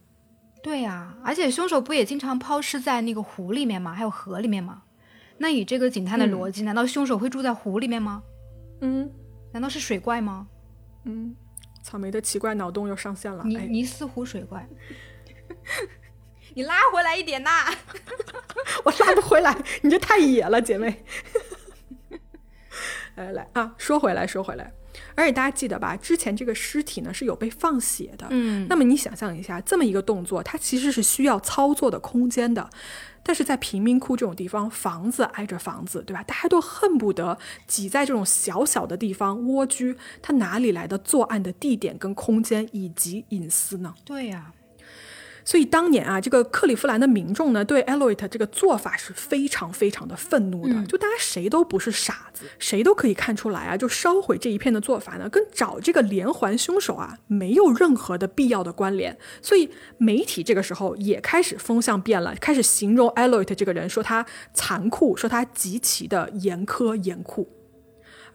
[0.62, 3.92] 对呀，而且凶手不也经常抛尸在那个湖里面吗？
[3.92, 4.82] 还有河里面吗？
[5.38, 8.22] 那以这个警探的逻辑，难道凶手会住在湖里面吗？
[8.80, 9.10] 嗯，
[9.52, 10.46] 难道是水怪吗？
[11.04, 11.34] 嗯，
[11.82, 13.44] 草莓的奇怪脑洞又上线了。
[13.44, 14.66] 尼尼斯湖水怪，
[16.54, 17.50] 你拉回来一点呐！
[18.84, 21.04] 我拉不回来，你这太野了，姐妹。
[23.16, 24.72] 来来啊，说回来，说回来。
[25.14, 28.26] 而且大家记得吧，之前这个尸体呢是有被放血的。
[28.30, 32.68] 嗯，那么你想象一下，这么一个动作，它其实是需要操作的空间的。
[33.26, 36.22] 但是在贫民窟这种地方，房子挨着房子，对吧？
[36.22, 43.92] 大家都恨不得挤在这种小小的地方蜗居，他哪里来的作案的地点跟空间以及隐私呢？
[44.04, 44.52] 对呀。
[45.46, 50.84] 所以当年啊，这个克利夫兰的民众呢，对 Eloit 这个做法是非常非常的愤怒的。
[50.86, 59.16] 就大家谁都不是傻子，谁都可以看出来啊，就烧毁这一片的做法呢，跟找这个连环凶手啊没有任何的必要的关联。
[59.40, 67.48] 所以媒体这个时候也开始风向变了，开始形容 Eloit 这个人，说他残酷，说他极其的严苛严酷。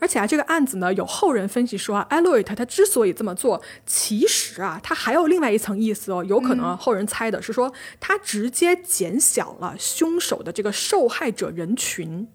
[0.01, 6.23] 而且啊，这个案子呢，有后人分析说啊 e l o i t 他之所以这么做，其实啊，他还有另外一层意思哦。
[6.23, 12.27] 有可能后人猜的是说，他直接减小了凶手的这个受害者人群，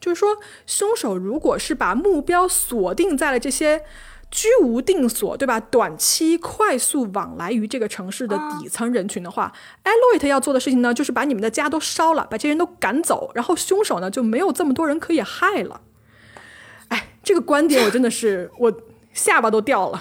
[0.00, 3.82] 就是说，凶手如果是把目标锁定在了这些
[4.30, 5.60] 居无定所，对吧？
[5.60, 9.52] 短期快速往来于这个城市的底层人群的话
[9.84, 15.82] e l o i t 要做的事情呢，就是把你们的家都烧了，把这些人都赶走，然后凶手呢就没有这么多人可以害了。
[17.22, 18.72] 这个观点我真的是 我
[19.12, 20.00] 下巴都掉了，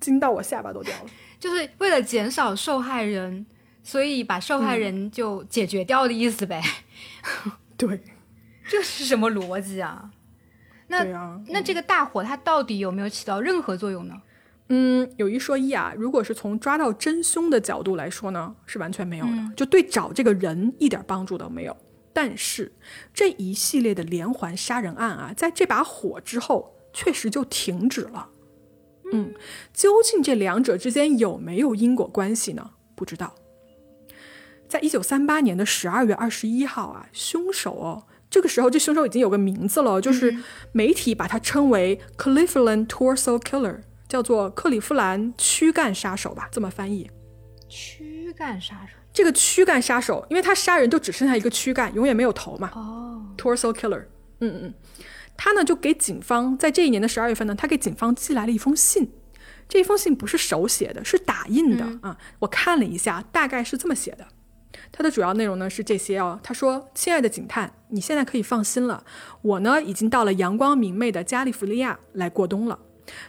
[0.00, 1.10] 惊到我下巴都掉了。
[1.38, 3.46] 就是为了减少受害人，
[3.82, 6.62] 所以把受害人就解决掉的意思呗。
[7.76, 8.02] 对，
[8.68, 10.10] 这是什么逻辑啊？
[10.88, 11.04] 那
[11.48, 14.14] 那这个大火它到底有没有起到任何作用呢？
[14.70, 21.76] 嗯，有一说一啊，如果是从抓到真凶的角度来说呢，是完全没有的，就对找这个人一点帮助都没有。
[22.12, 22.72] 但是
[23.14, 28.30] 这一系列的连环杀人案啊，在这把火之后确实就停止了。
[29.12, 29.32] 嗯，
[29.72, 32.72] 究竟这两者之间有没有因果关系呢？
[32.94, 33.34] 不知道。
[34.68, 40.36] 在一九三八年的十二月二十一号啊，凶手哦，这个时候这凶手已经有个名字了，就是
[40.72, 47.10] 媒体把它称为 Cleveland Torso Killer，叫做克利夫兰躯干杀手吧，这么翻译。
[47.66, 48.97] 躯干杀手。
[49.18, 52.70] 这个躯干杀手，因为他杀人就只剩下一个躯干，永远没有头嘛。
[52.72, 54.04] 哦，torso killer。
[54.38, 54.74] 嗯嗯嗯，
[55.36, 59.10] 他呢就给警方在这一年的十二月份呢，他给警方寄来了一封信。
[59.68, 62.16] 这封信不是手写的，是打印的啊。
[62.38, 64.24] 我看了一下，大概是这么写的。
[64.92, 66.38] 它的主要内容呢是这些哦。
[66.44, 69.02] 他说：“亲爱的警探，你现在可以放心了，
[69.42, 72.78] 我呢已经到了阳光明媚的加利福尼亚来过冬了。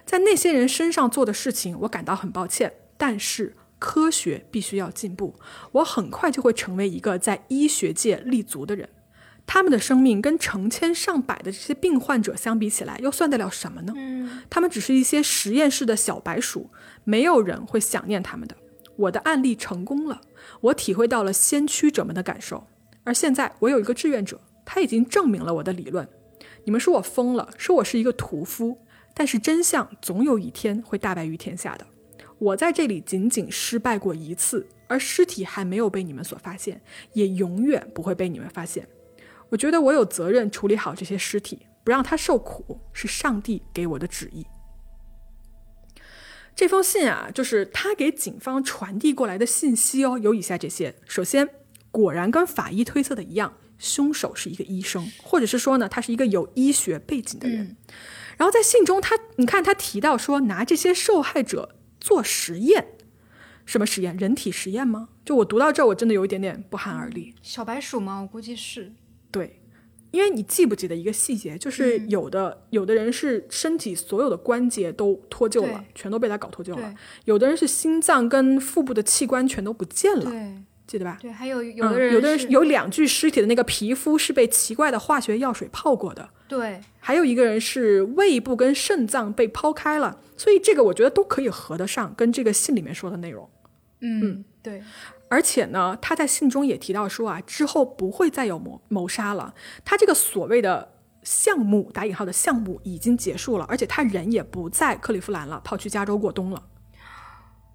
[0.05, 5.35] 在那些人身上做的事情，我感到很抱歉，但是。”科学必须要进步，
[5.71, 8.87] 我很快就会成为一个在医学界立足的人。
[9.47, 13.93] 他们的生命跟成千上百的这些病患者相比起来，又算得了什么呢？
[13.95, 16.69] 嗯，他们只是一些实验室的小白鼠，
[17.03, 18.55] 没有人会想念他们的。
[18.95, 20.21] 我的案例成功了，
[20.61, 22.67] 我体会到了先驱者们的感受。
[23.03, 26.07] 而现在，我有一个志愿者，他已经证明了我的理论。
[26.65, 28.77] 你们说我疯了，说我是一个屠夫，
[29.15, 31.87] 但是真相总有一天会大白于天下的。
[32.39, 36.81] 我在这里仅仅失败过一次，而尸体还没有被你们所发现，
[37.13, 38.87] 也永远不会被你们发现。
[39.49, 44.45] 我觉得我有责任处理好这些尸体，不让他受苦，是上帝给我的旨意。
[46.55, 51.49] 这封信啊，就是他给警方传递过来的信息哦，有以下这些：首先，
[51.91, 57.75] 果然跟法医推测的一样，凶手是一个医生，或者是说呢，他是一个有医学背景的人。
[58.37, 61.75] 然后在信中，他你看他提到说，拿这些受害者。
[61.99, 62.87] 做实验，
[63.65, 64.15] 什么实验？
[64.17, 65.09] 人体实验吗？
[65.25, 67.35] 就我读到这儿，我真的有一点点不寒而栗。
[67.41, 68.21] 小白鼠吗？
[68.21, 68.93] 我估计是。
[69.31, 69.61] 对，
[70.11, 76.95] 因为你记不记得一个细节，就是有的有的人是身体所有的关节都脱臼了，全都被他搞脱臼了；
[77.25, 80.31] 有的人是心脏跟腹部的器官全都不见了。
[80.31, 80.63] 对。
[80.89, 81.19] 记得吧？
[81.21, 86.27] 对，还有有的人，有的人有两具尸体的那个皮肤是被奇怪的化学药水泡过的。
[86.47, 93.47] 对，还有一个人是胃部跟肾脏被剖开了，所以这个我觉得都可以合得上跟这个信里面说的内容。
[93.99, 94.81] 嗯，对。
[95.29, 99.53] 而且呢，他在信中也提到说啊，之后不会再有谋谋杀了。
[99.85, 106.63] 他这个所谓的项目打引号的项目已经结束了，而且他人也不在克利夫兰了，跑去加州过冬了。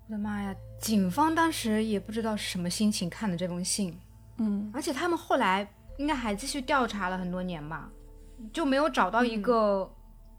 [0.09, 0.53] 我的妈呀！
[0.85, 3.99] 警方当时也不知道是什么心情看的这封信，
[4.37, 5.67] 嗯，而且他们后来
[5.97, 7.91] 应该还继续调查了很多年吧，
[8.53, 9.91] 就没有找到一个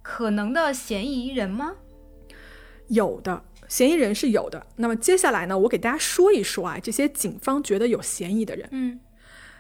[0.04, 1.74] 可能的嫌疑人吗？
[2.90, 4.68] 有的，嫌疑人是有的。
[4.76, 8.70] 那么接下来呢，我给大家说一说啊，这些警方觉得有嫌疑的人。
[8.70, 9.00] 嗯，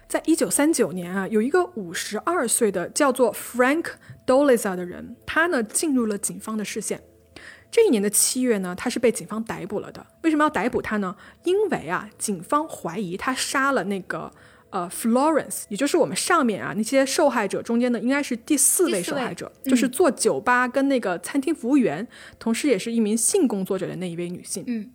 [0.08, 3.94] 在一九三九年啊，有一个五十二岁的叫做 Frank
[4.28, 7.02] Doliza 的人，他呢进入了警方的视线。
[7.76, 10.08] 这一年的七月呢，他是被警方逮捕了的。
[10.22, 11.14] 为什么要逮捕他呢？
[11.44, 14.32] 因为啊，警方怀疑他杀了那个
[14.70, 22.08] 呃 Florence，也就是我们上面啊那些受害者中间的应该是第四位受害者，就是做酒吧跟那个餐厅服务员，
[22.40, 24.64] 同时也是一名性工作者的那一位女性。
[24.68, 24.90] 嗯，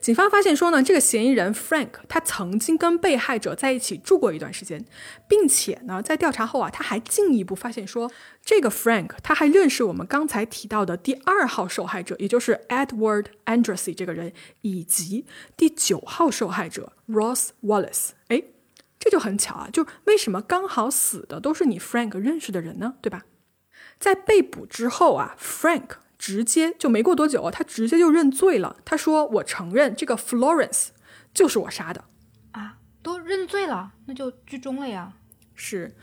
[0.00, 4.84] 警方发现说呢，这个嫌疑人 Frank 他曾经跟被害者在一起住过一段时间，
[5.28, 8.10] 并且呢，在调查后啊，他还进一步发现说，
[8.44, 18.10] 这个 Frank 他还认识我们刚才提到的第二号受害者，也就是 Edward Andrassy 这个人，以及第九号受害者 Ross Wallace。
[18.28, 18.42] 哎，
[18.98, 22.94] 这就很巧啊，就为什么刚好死的都是你 Frank 认识的人呢？
[23.00, 23.24] 对吧？
[23.98, 26.03] 在被捕之后啊，Frank。
[26.24, 28.76] 直接就没过多久，他直接就认罪了。
[28.82, 30.86] 他说：“我承认这个 Florence
[31.34, 32.04] 就是我杀的。”
[32.52, 35.12] 啊，都认罪了，那就居中了呀。
[35.54, 35.94] 是，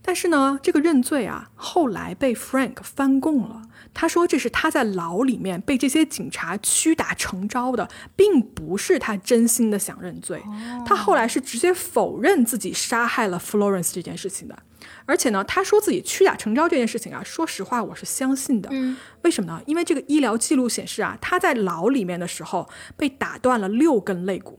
[0.00, 3.62] 但是呢，这个认罪啊，后来被 Frank 翻供了。
[3.94, 10.42] 他说这是他在牢里面被这些警察屈打成招的，并不是他真心的想认罪。
[10.84, 14.58] 他后来是直接否认自己杀害了 Florence 这件事情的。
[15.06, 18.68] 而且呢，他说自己屈打成招这件事情啊，说实话我是相信的。
[18.72, 19.62] 嗯，为什么呢？
[19.66, 24.58] 因为这个医疗记录显示啊，他在牢里面的时候被打断了六根肋骨。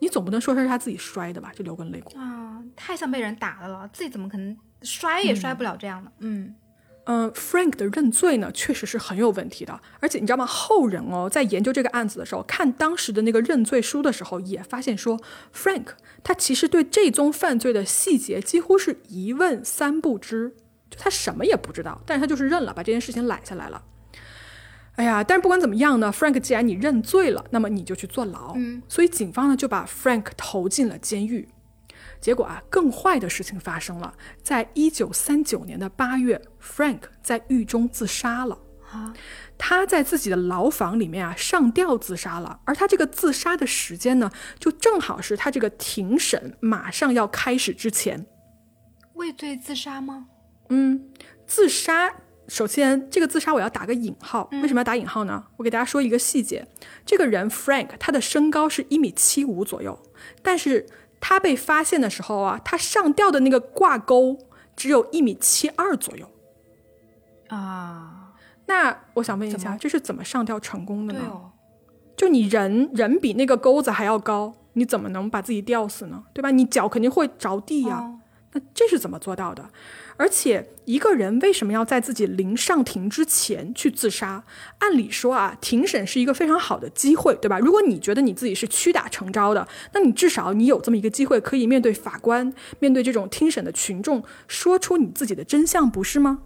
[0.00, 1.52] 你总不能说是他自己摔的吧？
[1.54, 6.10] 这六根肋骨啊，太像被人打的了，自己怎么可能摔也摔不了这样的？
[6.20, 6.46] 嗯。
[6.46, 6.54] 嗯
[7.04, 9.80] ，Frank 的认罪呢，确实是很有问题的。
[10.00, 10.46] 而且你知道吗？
[10.46, 15.18] 后人哦，在研究这个案子的时候，看当时的那个认罪书的时候，也发现说
[15.54, 15.86] ，Frank
[16.22, 20.54] 他其实对这宗犯罪的细节几乎是一问三不知，
[20.90, 23.82] 就他什么也不知道，但是他就是认了，把这件事情揽下来了。
[24.94, 28.52] 哎呀，但是不管怎么样呢，Frank 既然你认罪了，那么你就去坐牢。
[28.56, 31.48] 嗯，所以警方呢就把 Frank 投进了监狱。
[32.22, 34.14] 结果啊，更坏的事情发生了。
[34.42, 38.56] 在一九三九年的八月，Frank 在狱中自杀了。
[38.92, 39.12] 啊，
[39.58, 42.60] 他在自己的牢房里面啊上吊自杀了。
[42.64, 48.24] 而他这个自杀的时间呢，就正好是他这个庭审马上要开始之前。
[49.14, 50.28] 畏罪自杀吗？
[50.68, 51.10] 嗯，
[51.44, 52.14] 自杀。
[52.48, 54.48] 首先，这个自杀我要打个引号。
[54.52, 55.44] 为什么要打引号呢？
[55.56, 56.68] 我给大家说一个细节：
[57.06, 60.00] 这个人 Frank 他的身高是一米七五左右，
[60.40, 60.86] 但是。
[61.22, 64.36] 他被发现的时候啊，他上吊的那个挂钩
[64.74, 66.28] 只有一米七二左右，
[67.48, 68.34] 啊，
[68.66, 71.20] 那我想问一下，这是怎么上吊成功的呢？
[71.30, 71.52] 哦，
[72.16, 76.24] 就你人人比那个钩子还要高，你怎么能把自己吊死呢？
[76.34, 76.50] 对吧？
[76.50, 78.18] 你脚肯定会着地呀。
[78.54, 79.70] 那这是怎么做到的？
[80.22, 84.44] 而且一个人为什么要在自己临上庭之前去自杀？
[84.78, 87.58] 按理说啊，庭审是一个非常好的机会，对吧？
[87.58, 96.38] 如果你觉得你自己是屈打成招的，那你至少你有这么一个机会，可以面对法官，面对这种听审的群众，说出你自己的真相，不是吗？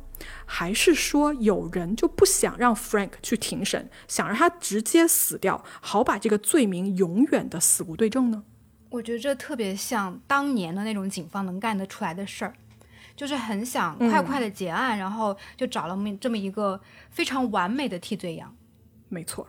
[0.47, 8.43] 还是说有人就不想让 Frank 去庭审，想让他直接死掉，好把这个罪名永远的死无对证呢？
[8.89, 12.55] 我觉得这特别像当年的那种警方能干得出来的事儿，
[13.17, 18.55] 就是很想快快的结案，然后就找了这么一个非常完美的替罪羊。
[19.09, 19.49] 没错。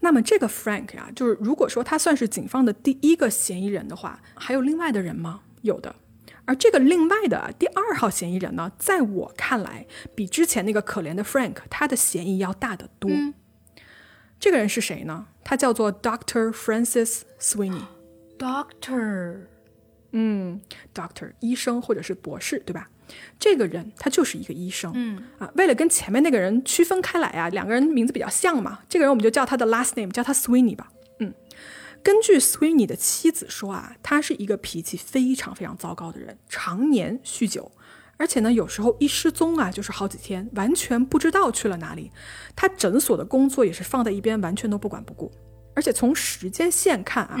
[0.00, 5.40] 那么这个 Frank 呀，就是如果说他算是警方的第一个嫌疑人的话，还有另外的人吗？
[5.62, 5.96] 有的。
[6.44, 13.10] 而这个另外的第二号嫌疑人呢，在我看来，比之前那个可怜的 Frank 他的嫌疑要大得多。
[14.38, 15.26] 这个人是谁呢？
[15.42, 17.82] 他叫做 Doctor Francis Sweeney。
[18.38, 19.40] Doctor，
[20.12, 20.60] 嗯
[20.94, 22.88] ，Doctor，医生或者是博士，对吧？
[23.38, 30.90] 这个人他就是一个医生，嗯啊，为了跟前面那个人区分开来啊，两个人名字比较像嘛，这个人我们就叫他的 last name，叫他 Sweeney 吧。
[31.20, 31.32] 嗯，
[32.02, 37.70] 根据 Sweeney 的妻子说啊，他是一个脾气非常非常糟糕的人，常年酗酒，
[38.16, 42.10] 而且呢，有时候一失踪啊，就是好几天，完全不知道去了哪里。
[42.54, 45.30] 他诊所的工作也是放在一边，完全都不管不顾。
[45.74, 47.36] 而且从时间线看啊。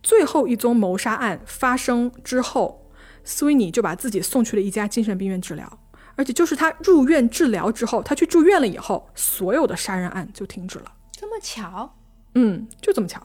[0.00, 2.87] 最后一宗谋杀案发生之后
[3.28, 5.78] ，Sweeney 就把自己送去了一家精神病院治疗，
[6.16, 10.92] 而且就是他入院治疗之后，他去住院了以后，所有的杀人案就停止了。
[11.12, 11.94] 这么巧？
[12.34, 13.24] 嗯，就这么巧。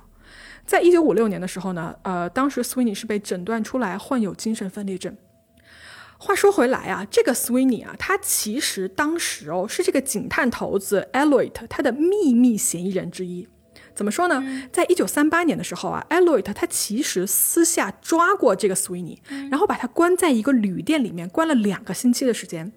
[0.65, 5.15] 在一九五六年的时候呢，呃，当时 Sweeney 是被诊断出来患有精神分裂症。
[6.17, 13.47] 话说回来啊，这个 Sweeney 啊，他其实当时哦是这个警探头子 Elliot 他的秘密嫌疑人之一。
[13.95, 14.43] 怎么说呢？
[14.71, 19.17] 在一九三八年的时候啊，Elliot 他其实私下抓过这个 Sweeney，
[19.51, 22.71] 然后把他关在一个旅店里面，关了两个星期的时间。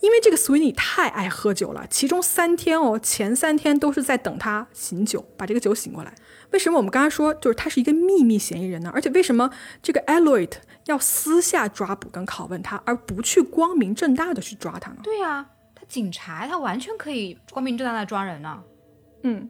[0.00, 6.12] 因为这个 Sweeney 太爱喝酒了，其中三天哦，前三天都是在等他醒酒，把这个酒醒过来。
[6.50, 8.90] 为什么我们刚才说就是他是一个秘密嫌疑人呢？
[8.92, 9.48] 而且为什么
[9.82, 10.52] 这个 Elliot
[10.86, 14.98] 要私下抓捕跟拷问他，而不去光明正大的去抓他呢？
[15.02, 18.62] 对呀，他警察，他完全可以光明正大的抓人呢。
[19.22, 19.48] 嗯。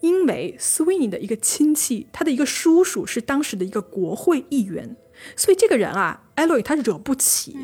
[0.00, 4.96] 因为 Sweeney 的一个亲戚，他的一个叔叔是当时的一个国会议员，
[5.36, 7.56] 所以这个人啊 e l o y 他惹不起，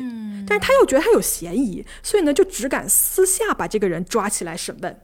[0.47, 4.99] 但是他又觉得他有嫌疑，所以呢就只敢私下把这个人抓起来审问。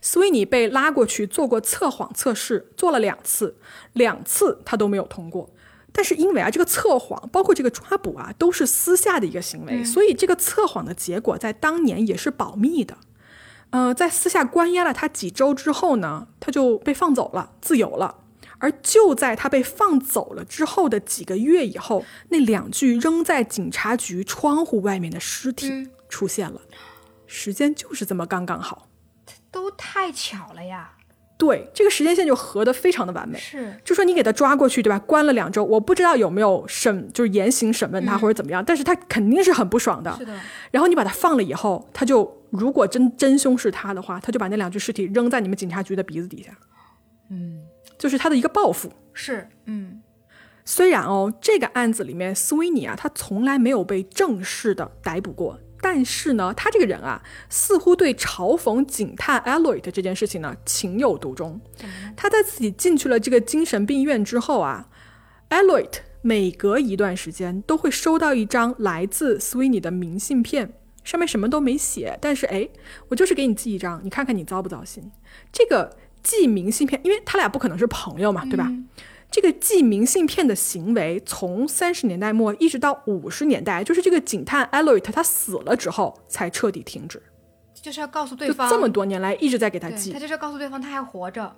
[0.00, 3.56] 斯威尼被拉过去做过测谎测试，做了两次，
[3.92, 5.50] 两次他都没有通过。
[5.92, 12.96] 但是因为啊，这个测谎包括这个抓捕啊，都是私下的一个行为，所以这个测谎的结果在当年也是保密的。
[13.74, 18.18] 呃，在私下关押了他几周之后呢，他就被放走了，自由了。
[18.58, 26.60] 而就在他被放走了之后的几个月以后，那两具扔在警察局窗户外面的尸体出现了，
[27.26, 28.86] 时间就是这么刚刚好，
[29.50, 30.92] 都太巧了呀！
[31.36, 33.36] 对，这个时间线就合得非常的完美。
[33.38, 34.98] 是，就说你给他抓过去，对吧？
[35.00, 40.14] 关了两周，我不知道有没有审，就是严刑审问他或者怎么样，但是他肯定是很不爽的。
[40.16, 40.32] 是的。
[40.70, 46.56] 然后你把他放了以后，他就如果真真凶是他的话，他就把那两具尸体扔在你们警察局的鼻子底下。
[47.30, 47.62] 嗯，
[47.98, 48.92] 就是他的一个报复。
[49.12, 50.00] 是，嗯。
[50.64, 55.58] 虽然哦，这个案子里面，斯威尼啊，他从来没有被正式的逮捕过。
[55.86, 61.60] 但是呢，他这个人啊，似乎对嘲讽警探 Aloyd 这件事情呢情有独钟。
[62.16, 64.88] 他在自己进去了这个精神病院之后啊
[65.50, 65.90] ，Aloyd
[66.22, 70.72] 每隔一段时间都会收到一张来自 Sweeney 的明信片，
[71.04, 72.66] 上面什么都没写，但是哎，
[73.08, 75.12] 我就是给你寄一张，你看看你糟不糟心？
[75.52, 78.72] 这个寄明信片，因为他俩不可能是朋友嘛，对吧？
[79.34, 87.20] 这个寄明信片的行为，从三十年代末一直到五十年代，就是这个警探 Aloyd 他死了之后才彻底停止。
[87.74, 91.56] 就是要告诉对方，这么多年来一直在给他寄，他就是要告诉对方他还活着。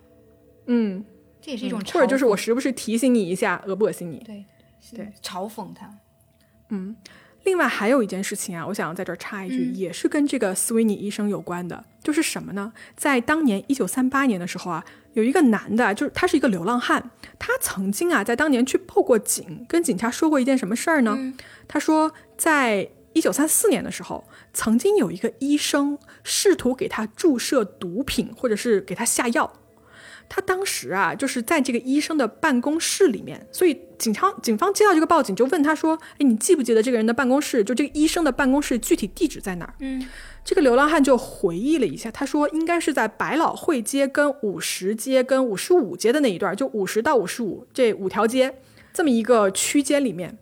[0.64, 1.04] 嗯，
[1.38, 4.22] 这也是一种，或者就是我时不时提醒你一下，恶不恶心你？
[4.24, 4.46] 对
[4.94, 5.98] 对，嘲讽他。
[6.70, 6.96] 嗯。
[7.44, 12.72] 另外还有一件事情啊，我想要在这儿插一句，也是跟这个斯维尼医生有关的，就是什么呢？
[12.96, 14.82] 在当年一九三八年的时候啊，
[15.16, 21.32] 有一个男的，就是他是一个流浪汉，他曾经啊在当年去报过警，跟警察说过一件什么事儿呢？
[21.66, 29.50] 他说，在一九三四年的时候，曾经有一个医生试图给他注射毒品，或者是给他下药。
[30.28, 37.64] 他当时啊，就是在这个医生的办公室里面，所以警察警方接到这个报警，就问他说：“哎，你记不记得这个人的办公室？
[37.64, 40.04] 就这个医生的办公室具体地址在哪儿？”嗯，
[40.46, 48.60] 这个流浪汉就回忆了一下，他说应该是在百老汇街跟五十街跟五十五街的那一段，就五十到五十五这五条街
[48.92, 50.38] 这么一个区间里面。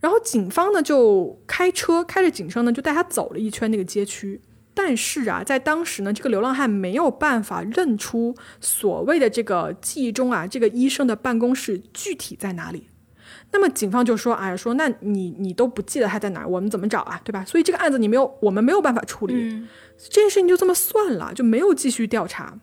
[0.00, 4.40] 然后警方呢就开车开着警车呢就带他走了一圈那个街区。
[4.72, 12.86] 但是啊，在当时呢，这个流浪汉没有办法认出所谓的这个记忆中啊，这个医生的办公室具体在哪里。
[13.52, 17.20] 那么警方就说：“哎，说那你你都不记得他在哪儿，我们怎么找啊？
[17.22, 17.44] 对吧？
[17.44, 19.66] 所以这个案子你没有，我们没有办法处理，
[20.10, 22.58] 这件事情就这么算了，就没有继续调查。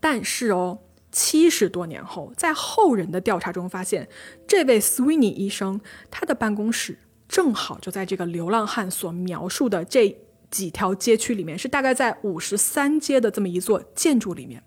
[0.00, 4.08] 但是哦，七十多年后，在后人的调查中发现，
[4.46, 6.98] 这位 Sweeney 医生他的办公室
[7.28, 10.16] 正好就在这个流浪汉所描述的这。”
[10.48, 14.62] 几条街区里面是大概在五十三街的这么一座建筑里面，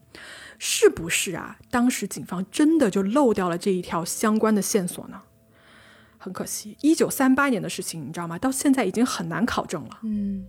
[0.59, 1.57] 是不是啊？
[1.71, 5.21] 当时警方真的就漏掉了这一条相关的线索呢？
[6.19, 8.37] 很可惜，一九三八年的事情，你知道吗？
[8.37, 9.99] 到现在已经很难考证了。
[10.03, 10.45] 嗯，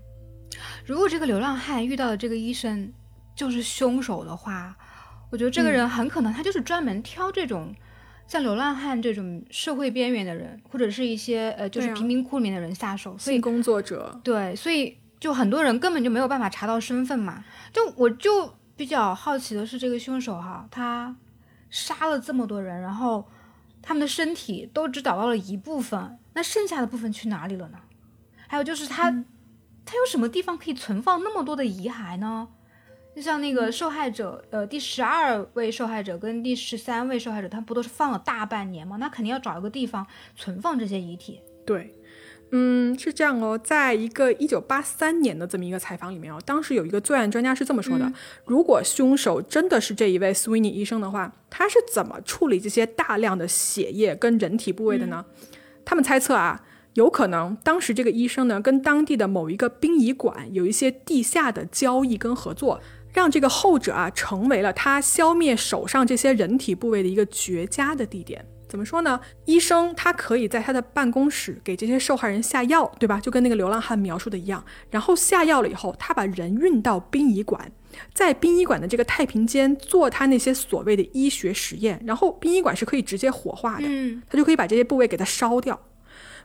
[0.85, 2.93] 如果这个流浪汉遇到的这个医生
[3.35, 4.77] 就是凶手的话，
[5.31, 7.75] 我觉得这个人很可能他就是专门挑这种
[8.27, 13.17] 像流浪汉这种社会边缘的人，或者是一些呃就是贫民窟里面的人下手。
[13.17, 14.21] 所以工作者。
[14.23, 14.99] 对，所以。
[15.21, 17.45] 就很多人根本就没有办法查到身份嘛，
[17.75, 21.15] 就我就比较好奇的是这个凶手哈，他
[21.69, 23.29] 杀了这么多人，然后
[23.83, 27.79] 他们的身体都只找到了一部分，那剩下的部分去哪里了呢？
[28.47, 29.11] 还有就是他
[29.85, 32.49] 他有什么地方可以存放那么多的遗骸呢？
[33.15, 38.97] 就像那个受害者，呃，第十二位受害者跟第十三位受害者，他不都是放了大半年吗？
[38.97, 40.07] 那肯定要找一个地方
[40.37, 41.41] 存放这些遗体。
[41.67, 41.95] 对。
[42.53, 48.13] 嗯，是这样哦，在一个一九八三年的这么一个采访里面哦，当时有一个作案专家是这么说的：
[48.45, 55.25] 如果凶手真的是这一位 Sweeney 医生的话，他是怎么处理这些大量的血液跟人体部位的呢？
[55.85, 62.81] 他们猜测啊，有可能当时这个医生呢，跟当地的某一个殡仪馆有一些地下的交易跟合作，
[63.13, 68.45] 让这个后者啊成为了他消灭手上这些人体部位的一个绝佳的地点。
[68.71, 69.21] 怎么说呢？
[69.47, 73.19] 医生他可以在他的办公室给这些受害人下药，对吧？
[73.19, 74.65] 就跟那个流浪汉描述的一样。
[74.91, 77.73] 然后下药了以后，他把人运到殡仪馆，
[78.15, 82.01] 在殡仪馆的这个太平间做他那些所谓的医学实验。
[82.07, 83.89] 然后殡仪馆是可以直接火化的，
[84.31, 85.79] 他就可以把这些部位给它烧掉。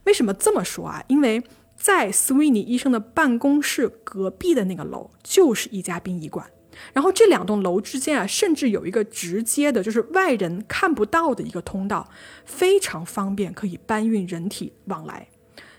[0.06, 1.03] 为什么这么说啊？
[1.07, 1.43] 因为
[1.76, 6.47] 在 Sweeney 医生的办公室隔壁的那个楼就是一家殡仪馆。
[6.93, 12.10] 然后这两栋楼之间啊，甚至有一个直接的，就是外人看不到的一个通道，
[12.45, 15.27] 非常方便，可以搬运人体往来。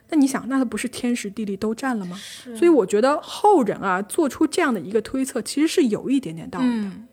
[0.08, 2.16] 那你想，那他不是天时地利都占了吗？
[2.56, 6.72] 所以我觉得后人啊做出这样的一个推测，其实是有一点点道理的。
[6.72, 7.08] 嗯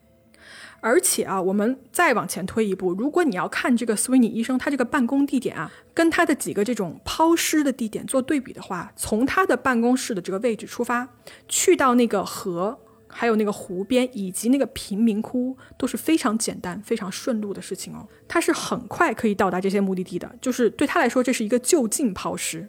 [0.86, 11.08] 而且啊，我们再往前推一步，如果你要看这个斯维尼医生他这个办公地点啊，跟他的几个这种抛尸的地点做对比的话，从他的办公室的这个位置出发，
[11.48, 12.78] 去到那个河，
[13.14, 18.08] 还有那个湖边以及那个贫民窟，都是非常简单、非常顺路的事情哦。
[18.28, 22.68] 他是很快可以到达这些目的地的，就是对他来说，这是一个就近抛尸。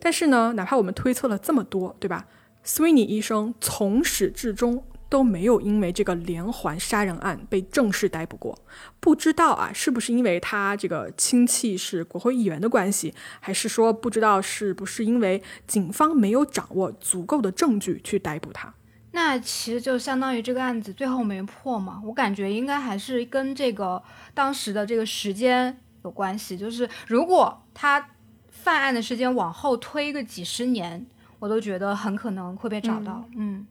[0.00, 2.26] 但是呢，哪怕我们推测了这么多，对吧？
[2.62, 8.58] 斯维尼医生从始至终都没有因为这个连环杀人案被正式逮捕过。
[8.98, 18.74] 不知道啊，是不是因为他这个亲戚是国会议员的关系，还是说不知道是不是因为警方没有掌握足够的证据去逮捕他？
[19.16, 24.02] 那其实就相当于这个案子最后没破嘛，我感觉应该还是跟这个
[24.34, 25.74] 当时的这个时间
[26.04, 26.54] 有关系。
[26.54, 28.10] 就是如果他
[28.50, 31.06] 犯案的时间往后推个几十年，
[31.38, 33.24] 我都觉得很可能会被找到。
[33.34, 33.66] 嗯，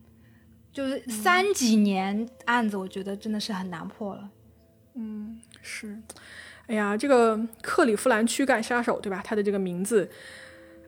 [0.73, 4.27] 就是三几年案子，我觉得真的是很难破了。
[4.95, 6.01] 嗯是，
[6.65, 9.21] 哎呀，这个克里夫兰驱干杀手，对吧？
[9.23, 10.09] 他的这个名字，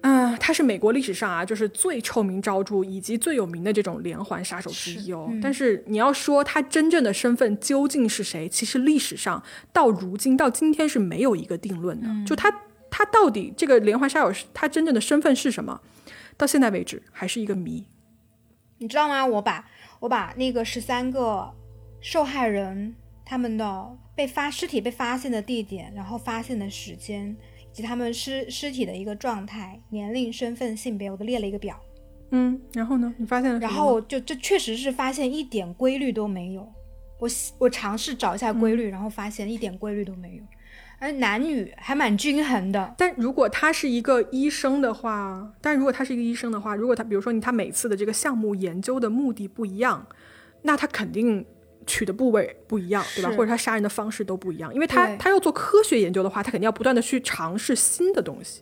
[0.02, 5.30] 嗯、他是美国历史上啊，就是最臭名昭著以及最有名的这种连环杀手之一哦。
[5.42, 9.42] 但是你要说他真正的身份究竟是谁，其实历史上
[9.74, 12.08] 到如今到今天是没有一个定论的。
[12.26, 12.52] 就他
[12.90, 15.82] 他到底这个连环杀手他真正的身份是什么，
[16.38, 17.86] 到现在为止还是一个谜。
[18.78, 19.26] 你知道吗？
[19.26, 19.68] 我把
[20.02, 21.52] 我把那个十三个
[22.00, 22.94] 受害人
[23.26, 31.80] 他们的被发尸体被发现的地点，然后发现的时间，以及他们尸尸体的一个状态、年龄、身份、性别，我都列了一个表。
[32.32, 33.14] 嗯，然后呢？
[33.20, 33.60] 你发现了？
[33.60, 36.68] 然后就这确实是发现一点规律都没有。
[37.20, 37.30] 我
[37.60, 40.44] 我尝试找一下规律，然后发现一点规律都没有，
[40.98, 42.96] 而男女还蛮均衡的。
[42.98, 50.08] 但如果他是一个医生的话，但如果他是一个医生的话，如果他比如说你他每次的这个项目研究的目的不一样，
[50.64, 51.46] 那他肯定
[51.88, 53.32] 取的部位不一样，对吧？
[53.32, 58.62] 或者他杀人的方式都不一样，因为他他要做科学研究的话，他肯定要不断的去尝试新的东西。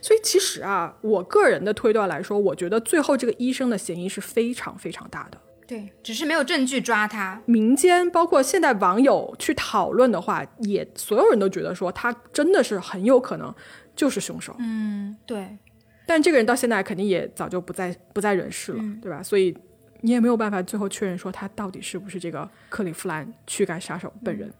[0.00, 5.38] 所以其实啊，我个人的推断来说，我觉得最后这个医生的嫌疑是非常非常大的。
[5.66, 7.40] 对，只是没有证据抓他。
[7.46, 13.54] 民间包括现在网友去讨论的话，也所有人都觉得说他真的是很有可能
[13.96, 14.54] 就是凶手。
[14.58, 15.56] 嗯，对，
[16.04, 19.22] 但这个人到现在肯定也早就不在不在人世了，对吧？
[19.22, 19.56] 所以
[20.04, 24.52] 你也没有办法最后确认说他到底是不是这个克里夫兰驱赶杀手本人。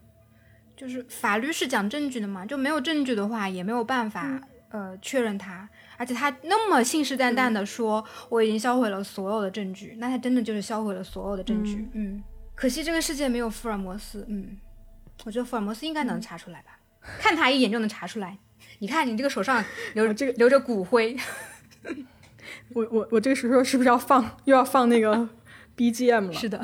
[0.75, 5.69] 就是法律是讲证据的嘛，就没有证据的话，也没有办法、呃确认他。
[5.97, 11.87] 而且他那么信誓旦旦的说、我已经销毁了所有的证据，那他真的就是销毁了所有的证据。
[11.93, 12.23] 嗯，
[12.55, 14.25] 可惜这个世界没有福尔摩斯。
[14.27, 14.57] 嗯，
[15.25, 16.79] 我觉得福尔摩斯应该能查出来吧，
[17.19, 18.35] 看他一眼就能查出来。
[18.79, 19.63] 你看你这个手上
[19.93, 21.15] 留、这个留着骨灰，
[22.73, 25.29] 我我我这个时候是不是要放又要放那个
[25.77, 26.33] BGM 了？
[26.33, 26.61] 是的，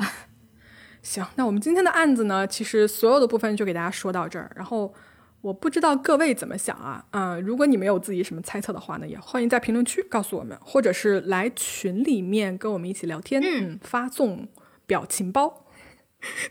[1.02, 4.50] 行，那我们今天的案子呢，其实所有的部分就给大家说到这儿。
[4.54, 4.94] 然后
[5.40, 14.48] 我不知道各位怎么想啊，嗯、如果你们有自己什么猜测的话呢，也欢迎在评论区告诉我们，或者是来群里面跟我们一起聊天，嗯，发送
[14.86, 15.66] 表情包。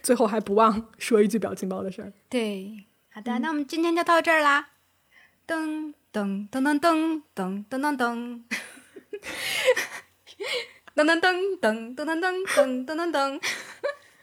[0.04, 2.12] 最后还不忘说一句表情包的事儿。
[2.28, 4.72] 对，好的，那我们今天就到这儿啦。
[5.48, 8.42] 噔噔噔噔噔噔噔噔噔。
[10.96, 13.42] 噔噔噔噔噔噔噔噔噔噔噔！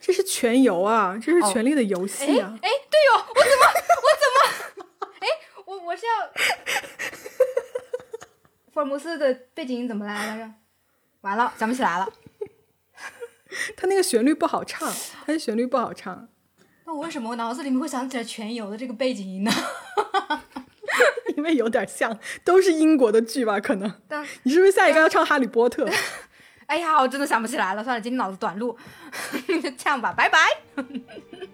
[0.01, 2.59] 这是全游啊，这是《权力的游戏》啊。
[2.62, 3.65] 哎，对哦，我怎么
[4.05, 4.25] 我怎
[4.79, 4.87] 么？
[5.20, 5.27] 哎，
[5.66, 6.12] 我我是要
[8.73, 10.51] 福尔摩斯的背景音怎么来来着？
[11.23, 12.09] 完了，想不起来了。
[13.77, 14.91] 他那个旋律不好唱，
[15.27, 16.29] 他的旋律不好唱，
[16.87, 19.51] 那我为什么我脑子里面会想起来全游的这个背景音呢？
[21.37, 23.59] 因为有点像，都是英国的剧吧？
[23.61, 25.85] 可能但你是不是下一个要唱《哈利波特》？
[26.66, 27.83] 哎呀，我真的想不起来了。
[27.83, 28.77] 算了，今天脑子短路，
[29.47, 30.39] 就 这样吧，拜拜。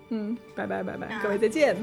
[0.09, 1.77] 嗯，拜拜拜拜，各位再见。